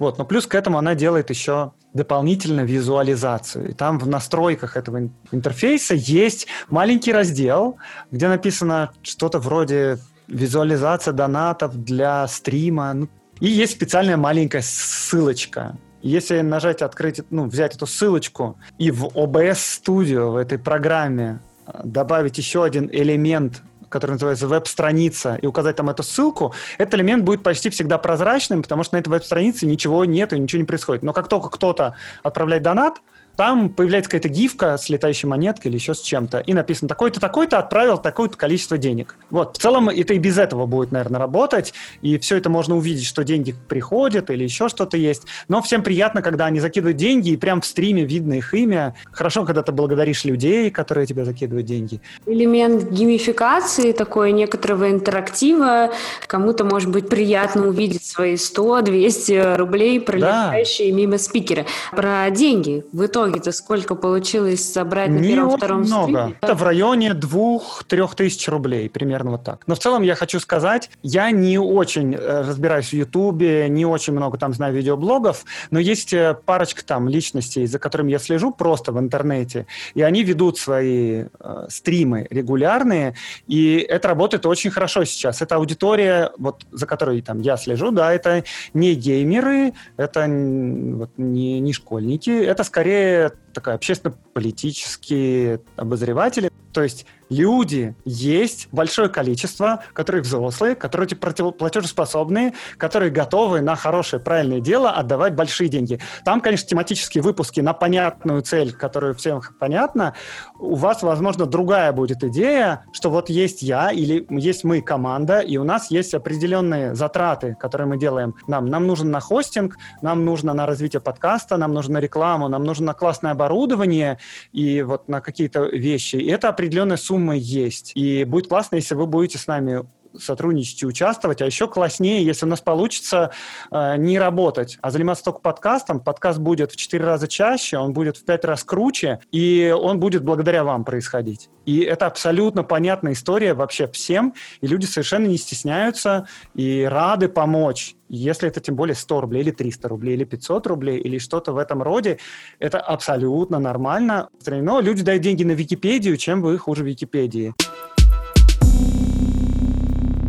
вот, 0.00 0.18
но 0.18 0.24
плюс 0.24 0.48
к 0.48 0.56
этому 0.56 0.78
она 0.78 0.96
делает 0.96 1.30
еще 1.30 1.72
дополнительно 1.94 2.62
визуализацию. 2.62 3.70
И 3.70 3.72
там 3.72 4.00
в 4.00 4.08
настройках 4.08 4.76
этого 4.76 5.10
интерфейса 5.30 5.94
есть 5.94 6.48
маленький 6.68 7.12
раздел, 7.12 7.78
где 8.10 8.26
написано 8.26 8.90
что-то 9.02 9.38
вроде 9.38 9.98
визуализация 10.26 11.12
донатов 11.12 11.76
для 11.84 12.26
стрима. 12.26 12.92
Ну, 12.94 13.08
и 13.38 13.46
есть 13.46 13.74
специальная 13.74 14.16
маленькая 14.16 14.62
ссылочка, 14.62 15.78
если 16.02 16.40
нажать 16.40 16.82
открыть, 16.82 17.22
ну, 17.30 17.46
взять 17.46 17.76
эту 17.76 17.86
ссылочку 17.86 18.58
и 18.78 18.90
в 18.90 19.06
OBS 19.06 19.82
Studio 19.82 20.30
в 20.32 20.36
этой 20.36 20.58
программе 20.58 21.40
добавить 21.84 22.38
еще 22.38 22.64
один 22.64 22.88
элемент 22.92 23.62
который 23.90 24.12
называется 24.12 24.46
веб-страница, 24.46 25.36
и 25.42 25.46
указать 25.46 25.74
там 25.76 25.90
эту 25.90 26.02
ссылку, 26.04 26.54
этот 26.78 26.94
элемент 26.94 27.24
будет 27.24 27.42
почти 27.42 27.70
всегда 27.70 27.98
прозрачным, 27.98 28.62
потому 28.62 28.84
что 28.84 28.94
на 28.94 29.00
этой 29.00 29.08
веб-странице 29.08 29.66
ничего 29.66 30.04
нет 30.04 30.32
и 30.32 30.38
ничего 30.38 30.60
не 30.60 30.64
происходит. 30.66 31.02
Но 31.02 31.12
как 31.12 31.26
только 31.26 31.48
кто-то 31.50 31.96
отправляет 32.22 32.62
донат, 32.62 33.02
там 33.40 33.70
появляется 33.70 34.10
какая-то 34.10 34.28
гифка 34.28 34.76
с 34.76 34.90
летающей 34.90 35.26
монеткой 35.26 35.70
или 35.70 35.78
еще 35.78 35.94
с 35.94 36.02
чем-то, 36.02 36.40
и 36.40 36.52
написано 36.52 36.90
такой-то, 36.90 37.20
такой-то 37.20 37.58
отправил 37.58 37.96
такое-то 37.96 38.36
количество 38.36 38.76
денег. 38.76 39.16
Вот, 39.30 39.56
в 39.56 39.58
целом 39.58 39.88
это 39.88 40.12
и 40.12 40.18
без 40.18 40.36
этого 40.36 40.66
будет, 40.66 40.92
наверное, 40.92 41.18
работать, 41.18 41.72
и 42.02 42.18
все 42.18 42.36
это 42.36 42.50
можно 42.50 42.76
увидеть, 42.76 43.06
что 43.06 43.24
деньги 43.24 43.54
приходят 43.66 44.28
или 44.28 44.44
еще 44.44 44.68
что-то 44.68 44.98
есть. 44.98 45.22
Но 45.48 45.62
всем 45.62 45.82
приятно, 45.82 46.20
когда 46.20 46.44
они 46.44 46.60
закидывают 46.60 46.98
деньги, 46.98 47.30
и 47.30 47.38
прям 47.38 47.62
в 47.62 47.64
стриме 47.64 48.04
видно 48.04 48.34
их 48.34 48.52
имя. 48.52 48.94
Хорошо, 49.10 49.46
когда 49.46 49.62
ты 49.62 49.72
благодаришь 49.72 50.26
людей, 50.26 50.70
которые 50.70 51.06
тебе 51.06 51.24
закидывают 51.24 51.66
деньги. 51.66 52.02
Элемент 52.26 52.90
геймификации, 52.90 53.92
такой 53.92 54.32
некоторого 54.32 54.90
интерактива. 54.90 55.92
Кому-то, 56.26 56.64
может 56.64 56.90
быть, 56.90 57.08
приятно 57.08 57.68
увидеть 57.68 58.04
свои 58.04 58.34
100-200 58.34 59.56
рублей, 59.56 59.98
пролетающие 59.98 60.90
да. 60.90 60.98
мимо 60.98 61.16
спикера. 61.16 61.64
Про 61.92 62.28
деньги. 62.30 62.84
В 62.92 63.06
итоге 63.06 63.29
итоге-то 63.30 63.52
сколько 63.52 63.94
получилось 63.94 64.72
собрать 64.72 65.10
на 65.10 65.22
первом-втором 65.22 65.82
много. 65.82 66.34
Это 66.40 66.54
в 66.54 66.62
районе 66.62 67.14
двух-трех 67.14 68.14
тысяч 68.14 68.48
рублей, 68.48 68.88
примерно 68.88 69.32
вот 69.32 69.44
так. 69.44 69.62
Но 69.66 69.74
в 69.74 69.78
целом 69.78 70.02
я 70.02 70.14
хочу 70.14 70.40
сказать, 70.40 70.90
я 71.02 71.30
не 71.30 71.58
очень 71.58 72.14
э, 72.14 72.42
разбираюсь 72.42 72.88
в 72.88 72.92
Ютубе, 72.92 73.68
не 73.68 73.86
очень 73.86 74.12
много 74.12 74.38
там 74.38 74.52
знаю 74.52 74.74
видеоблогов, 74.74 75.44
но 75.70 75.78
есть 75.78 76.12
э, 76.12 76.36
парочка 76.44 76.84
там 76.84 77.08
личностей, 77.08 77.66
за 77.66 77.78
которыми 77.78 78.10
я 78.10 78.18
слежу 78.18 78.52
просто 78.52 78.92
в 78.92 78.98
интернете, 78.98 79.66
и 79.94 80.02
они 80.02 80.22
ведут 80.22 80.58
свои 80.58 81.24
э, 81.38 81.66
стримы 81.68 82.26
регулярные, 82.30 83.14
и 83.46 83.78
это 83.88 84.08
работает 84.08 84.46
очень 84.46 84.70
хорошо 84.70 85.04
сейчас. 85.04 85.42
Это 85.42 85.56
аудитория, 85.56 86.32
вот 86.38 86.66
за 86.70 86.86
которой 86.86 87.22
там 87.22 87.40
я 87.40 87.56
слежу, 87.56 87.90
да, 87.90 88.12
это 88.12 88.44
не 88.74 88.94
геймеры, 88.94 89.72
это 89.96 90.20
вот, 90.20 91.10
не, 91.16 91.60
не 91.60 91.72
школьники, 91.72 92.30
это 92.30 92.64
скорее 92.64 93.09
такая 93.52 93.74
общественно-политические 93.76 95.60
обозреватели. 95.76 96.50
То 96.72 96.82
есть 96.82 97.06
люди 97.30 97.94
есть 98.04 98.68
большое 98.72 99.08
количество, 99.08 99.82
которые 99.92 100.22
взрослые, 100.22 100.74
которые 100.74 101.08
платежеспособные, 101.08 102.52
которые 102.76 103.10
готовы 103.10 103.60
на 103.60 103.76
хорошее, 103.76 104.20
правильное 104.20 104.60
дело 104.60 104.90
отдавать 104.90 105.34
большие 105.34 105.68
деньги. 105.68 106.00
Там, 106.24 106.40
конечно, 106.40 106.68
тематические 106.68 107.22
выпуски 107.22 107.60
на 107.60 107.72
понятную 107.72 108.42
цель, 108.42 108.72
которую 108.72 109.14
всем 109.14 109.40
понятна. 109.58 110.14
У 110.58 110.74
вас, 110.74 111.02
возможно, 111.02 111.46
другая 111.46 111.92
будет 111.92 112.22
идея, 112.24 112.84
что 112.92 113.10
вот 113.10 113.30
есть 113.30 113.62
я 113.62 113.90
или 113.90 114.26
есть 114.28 114.64
мы 114.64 114.82
команда, 114.82 115.38
и 115.40 115.56
у 115.56 115.64
нас 115.64 115.90
есть 115.90 116.14
определенные 116.14 116.94
затраты, 116.94 117.56
которые 117.60 117.86
мы 117.86 117.96
делаем. 117.96 118.34
Нам, 118.48 118.66
нам 118.66 118.86
нужен 118.86 119.10
на 119.10 119.20
хостинг, 119.20 119.76
нам 120.02 120.24
нужно 120.24 120.52
на 120.52 120.66
развитие 120.66 121.00
подкаста, 121.00 121.56
нам 121.56 121.72
нужно 121.72 121.94
на 121.94 121.98
рекламу, 121.98 122.48
нам 122.48 122.64
нужно 122.64 122.86
на 122.86 122.94
классное 122.94 123.32
оборудование 123.32 124.18
и 124.52 124.82
вот 124.82 125.08
на 125.08 125.20
какие-то 125.20 125.62
вещи. 125.64 126.16
И 126.16 126.28
это 126.28 126.48
определенная 126.60 126.98
сумма 126.98 127.36
есть. 127.36 127.92
И 127.94 128.24
будет 128.24 128.48
классно, 128.48 128.76
если 128.76 128.94
вы 128.94 129.06
будете 129.06 129.38
с 129.38 129.46
нами 129.46 129.84
сотрудничать 130.18 130.82
и 130.82 130.86
участвовать, 130.86 131.42
а 131.42 131.46
еще 131.46 131.68
класснее, 131.68 132.24
если 132.24 132.46
у 132.46 132.48
нас 132.48 132.60
получится 132.60 133.30
э, 133.70 133.96
не 133.96 134.18
работать, 134.18 134.78
а 134.82 134.90
заниматься 134.90 135.24
только 135.24 135.40
подкастом. 135.40 136.00
Подкаст 136.00 136.38
будет 136.38 136.72
в 136.72 136.76
4 136.76 137.04
раза 137.04 137.28
чаще, 137.28 137.78
он 137.78 137.92
будет 137.92 138.16
в 138.16 138.24
5 138.24 138.44
раз 138.44 138.64
круче, 138.64 139.20
и 139.30 139.74
он 139.76 140.00
будет 140.00 140.24
благодаря 140.24 140.64
вам 140.64 140.84
происходить. 140.84 141.48
И 141.66 141.80
это 141.80 142.06
абсолютно 142.06 142.64
понятная 142.64 143.12
история 143.12 143.54
вообще 143.54 143.86
всем, 143.86 144.34
и 144.60 144.66
люди 144.66 144.86
совершенно 144.86 145.26
не 145.26 145.36
стесняются 145.36 146.26
и 146.54 146.84
рады 146.84 147.28
помочь. 147.28 147.94
Если 148.08 148.48
это 148.48 148.60
тем 148.60 148.74
более 148.74 148.96
100 148.96 149.20
рублей 149.20 149.42
или 149.42 149.52
300 149.52 149.88
рублей 149.88 150.14
или 150.14 150.24
500 150.24 150.66
рублей 150.66 150.98
или 150.98 151.18
что-то 151.18 151.52
в 151.52 151.58
этом 151.58 151.80
роде, 151.80 152.18
это 152.58 152.80
абсолютно 152.80 153.60
нормально. 153.60 154.28
Но 154.46 154.80
люди 154.80 155.04
дают 155.04 155.22
деньги 155.22 155.44
на 155.44 155.52
Википедию, 155.52 156.16
чем 156.16 156.42
вы 156.42 156.58
хуже 156.58 156.82
Википедии. 156.82 157.54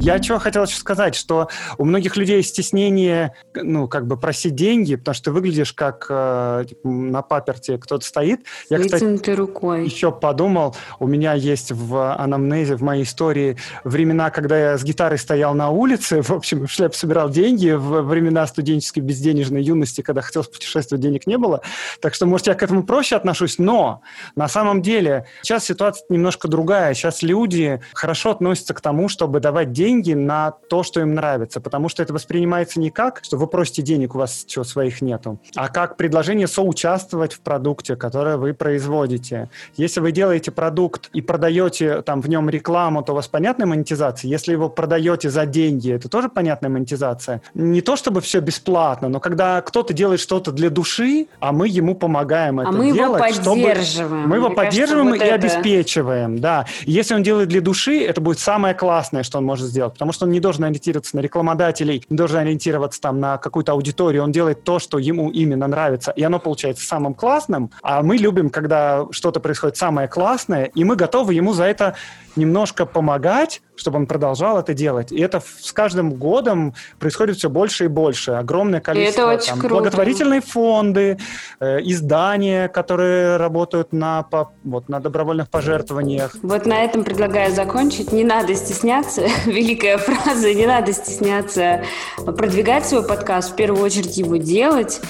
Я 0.01 0.19
чего 0.19 0.39
хотел 0.39 0.63
еще 0.63 0.77
сказать, 0.77 1.13
что 1.13 1.49
у 1.77 1.85
многих 1.85 2.17
людей 2.17 2.41
стеснение, 2.41 3.35
ну, 3.53 3.87
как 3.87 4.07
бы 4.07 4.17
просить 4.17 4.55
деньги, 4.55 4.95
потому 4.95 5.13
что 5.13 5.25
ты 5.25 5.31
выглядишь 5.31 5.73
как 5.73 6.07
э, 6.09 6.65
типа, 6.69 6.87
на 6.87 7.21
паперте 7.21 7.77
кто-то 7.77 8.03
стоит. 8.03 8.41
Я, 8.71 8.79
кстати, 8.79 9.29
рукой. 9.29 9.85
еще 9.85 10.11
подумал, 10.11 10.75
у 10.99 11.05
меня 11.05 11.33
есть 11.33 11.71
в 11.71 12.15
анамнезе, 12.15 12.77
в 12.77 12.81
моей 12.81 13.03
истории 13.03 13.57
времена, 13.83 14.31
когда 14.31 14.71
я 14.71 14.77
с 14.79 14.83
гитарой 14.83 15.19
стоял 15.19 15.53
на 15.53 15.69
улице, 15.69 16.23
в 16.23 16.31
общем, 16.31 16.65
в 16.65 16.71
шляп 16.71 16.95
собирал 16.95 17.29
деньги, 17.29 17.69
в 17.69 18.01
времена 18.01 18.47
студенческой 18.47 19.01
безденежной 19.01 19.61
юности, 19.61 20.01
когда 20.01 20.21
хотел 20.21 20.43
путешествовать, 20.43 21.03
денег 21.03 21.27
не 21.27 21.37
было. 21.37 21.61
Так 21.99 22.15
что, 22.15 22.25
может, 22.25 22.47
я 22.47 22.55
к 22.55 22.63
этому 22.63 22.81
проще 22.83 23.17
отношусь, 23.17 23.59
но 23.59 24.01
на 24.35 24.47
самом 24.47 24.81
деле 24.81 25.27
сейчас 25.43 25.65
ситуация 25.65 26.07
немножко 26.09 26.47
другая. 26.47 26.95
Сейчас 26.95 27.21
люди 27.21 27.81
хорошо 27.93 28.31
относятся 28.31 28.73
к 28.73 28.81
тому, 28.81 29.07
чтобы 29.07 29.39
давать 29.39 29.71
деньги 29.71 29.90
деньги 29.91 30.13
на 30.13 30.51
то, 30.51 30.84
что 30.84 31.01
им 31.01 31.13
нравится, 31.15 31.60
потому 31.60 31.89
что 31.89 32.01
это 32.01 32.13
воспринимается 32.13 32.80
не 32.80 32.89
как, 32.91 33.19
что 33.23 33.38
вы 33.38 33.47
просите 33.47 33.82
денег, 33.82 34.15
у 34.15 34.19
вас 34.19 34.45
что, 34.47 34.63
своих 34.63 35.01
нету, 35.01 35.39
а 35.56 35.67
как 35.67 35.97
предложение 35.97 36.47
соучаствовать 36.47 37.34
в 37.34 37.41
продукте, 37.41 37.95
который 37.95 38.38
вы 38.38 38.54
производите. 38.54 39.49
Если 39.75 39.99
вы 39.99 40.12
делаете 40.12 40.51
продукт 40.51 41.10
и 41.13 41.21
продаете 41.21 42.01
там 42.04 42.21
в 42.21 42.30
нем 42.30 42.49
рекламу, 42.49 43.04
то 43.04 43.12
у 43.12 43.15
вас 43.15 43.27
понятная 43.27 43.67
монетизация. 43.67 44.30
Если 44.30 44.54
его 44.54 44.69
продаете 44.69 45.30
за 45.30 45.45
деньги, 45.45 45.91
это 45.91 46.08
тоже 46.08 46.30
понятная 46.30 46.69
монетизация. 46.69 47.41
Не 47.54 47.82
то 47.82 47.95
чтобы 47.95 48.21
все 48.21 48.39
бесплатно, 48.39 49.10
но 49.10 49.19
когда 49.19 49.62
кто-то 49.62 49.93
делает 49.93 50.19
что-то 50.19 50.51
для 50.51 50.69
души, 50.69 51.27
а 51.39 51.51
мы 51.51 51.67
ему 51.67 51.95
помогаем 51.95 52.60
а 52.60 52.63
это 52.63 52.71
мы 52.71 52.93
делать, 52.93 53.36
его 53.36 53.54
поддерживаем. 53.54 53.84
Чтобы... 53.84 54.27
Мы 54.27 54.36
его 54.38 54.47
Мне 54.47 54.56
поддерживаем 54.56 55.08
кажется, 55.08 55.25
вот 55.25 55.32
и 55.32 55.36
это... 55.36 55.58
обеспечиваем, 55.58 56.39
да. 56.39 56.65
Если 56.86 57.13
он 57.13 57.23
делает 57.23 57.49
для 57.49 57.62
души, 57.62 58.04
это 58.04 58.21
будет 58.21 58.39
самое 58.39 58.73
классное, 58.73 59.23
что 59.23 59.38
он 59.38 59.45
может 59.45 59.67
сделать 59.67 59.81
сделать, 59.82 59.94
потому 59.94 60.12
что 60.12 60.26
он 60.26 60.32
не 60.32 60.39
должен 60.39 60.63
ориентироваться 60.63 61.15
на 61.15 61.22
рекламодателей, 61.22 62.06
не 62.10 62.17
должен 62.17 62.38
ориентироваться 62.38 63.02
там 63.02 63.20
на 63.20 63.38
какую-то 63.38 63.72
аудиторию, 63.72 64.24
он 64.24 64.32
делает 64.32 64.63
то, 64.63 64.78
что 64.78 65.00
ему 65.00 65.32
именно 65.32 65.67
нравится, 65.67 66.12
и 66.12 66.24
оно 66.24 66.39
получается 66.39 66.86
самым 66.86 67.15
классным, 67.15 67.72
а 67.82 68.04
мы 68.04 68.17
любим, 68.17 68.50
когда 68.50 69.08
что-то 69.12 69.39
происходит 69.39 69.78
самое 69.78 70.08
классное, 70.08 70.65
и 70.65 70.84
мы 70.84 70.96
готовы 70.96 71.34
ему 71.34 71.54
за 71.54 71.63
это 71.63 71.96
немножко 72.36 72.86
помогать, 72.86 73.62
чтобы 73.76 73.98
он 73.98 74.06
продолжал 74.06 74.60
это 74.60 74.74
делать. 74.74 75.12
И 75.12 75.20
это 75.20 75.41
с 75.41 75.72
каждым 75.72 76.13
годом 76.13 76.74
происходит 77.00 77.38
все 77.38 77.50
больше 77.50 77.86
и 77.86 77.88
больше. 77.88 78.32
Огромное 78.32 78.80
количество 78.80 79.34
это 79.34 79.48
там, 79.48 79.60
благотворительные 79.60 80.41
фонды, 80.41 81.17
э, 81.60 81.80
издания, 81.82 82.67
которые 82.67 83.38
работают 83.38 83.91
на, 83.91 84.24
по, 84.24 84.52
вот, 84.63 84.89
на 84.89 85.00
добровольных 85.00 85.50
пожертвованиях. 85.50 86.36
Вот 86.41 86.65
на 86.65 86.84
этом 86.84 87.04
предлагаю 87.04 87.54
закончить. 87.54 88.12
Не 88.12 88.24
надо 88.24 88.56
стесняться. 88.56 89.24
Великая 89.46 89.98
фраза. 89.98 90.54
Не 90.54 90.67
надо 90.67 90.94
стесняться 90.94 91.84
продвигать 92.17 92.86
свой 92.86 93.06
подкаст. 93.06 93.54
В 93.54 93.56
первую 93.56 93.84
очередь 93.84 94.17
его 94.17 94.38
делать. 94.38 95.02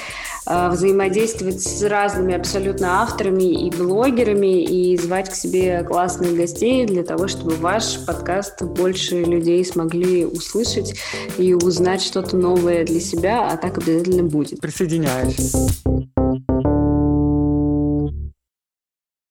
Э, 0.51 0.69
взаимодействовать 0.69 1.61
с 1.61 1.81
разными 1.83 2.33
абсолютно 2.33 3.01
авторами 3.01 3.67
и 3.67 3.69
блогерами 3.69 4.61
и 4.61 4.97
звать 4.97 5.29
к 5.29 5.33
себе 5.33 5.81
классных 5.83 6.35
гостей 6.35 6.85
для 6.85 7.03
того, 7.03 7.29
чтобы 7.29 7.55
ваш 7.55 8.05
подкаст 8.05 8.61
больше 8.61 9.23
людей 9.23 9.63
смогли 9.63 10.25
услышать 10.25 10.99
и 11.37 11.53
узнать 11.53 12.01
что-то 12.01 12.35
новое 12.35 12.85
для 12.85 12.99
себя, 12.99 13.49
а 13.49 13.55
так 13.55 13.77
обязательно 13.77 14.23
будет. 14.23 14.59
Присоединяюсь. 14.59 15.53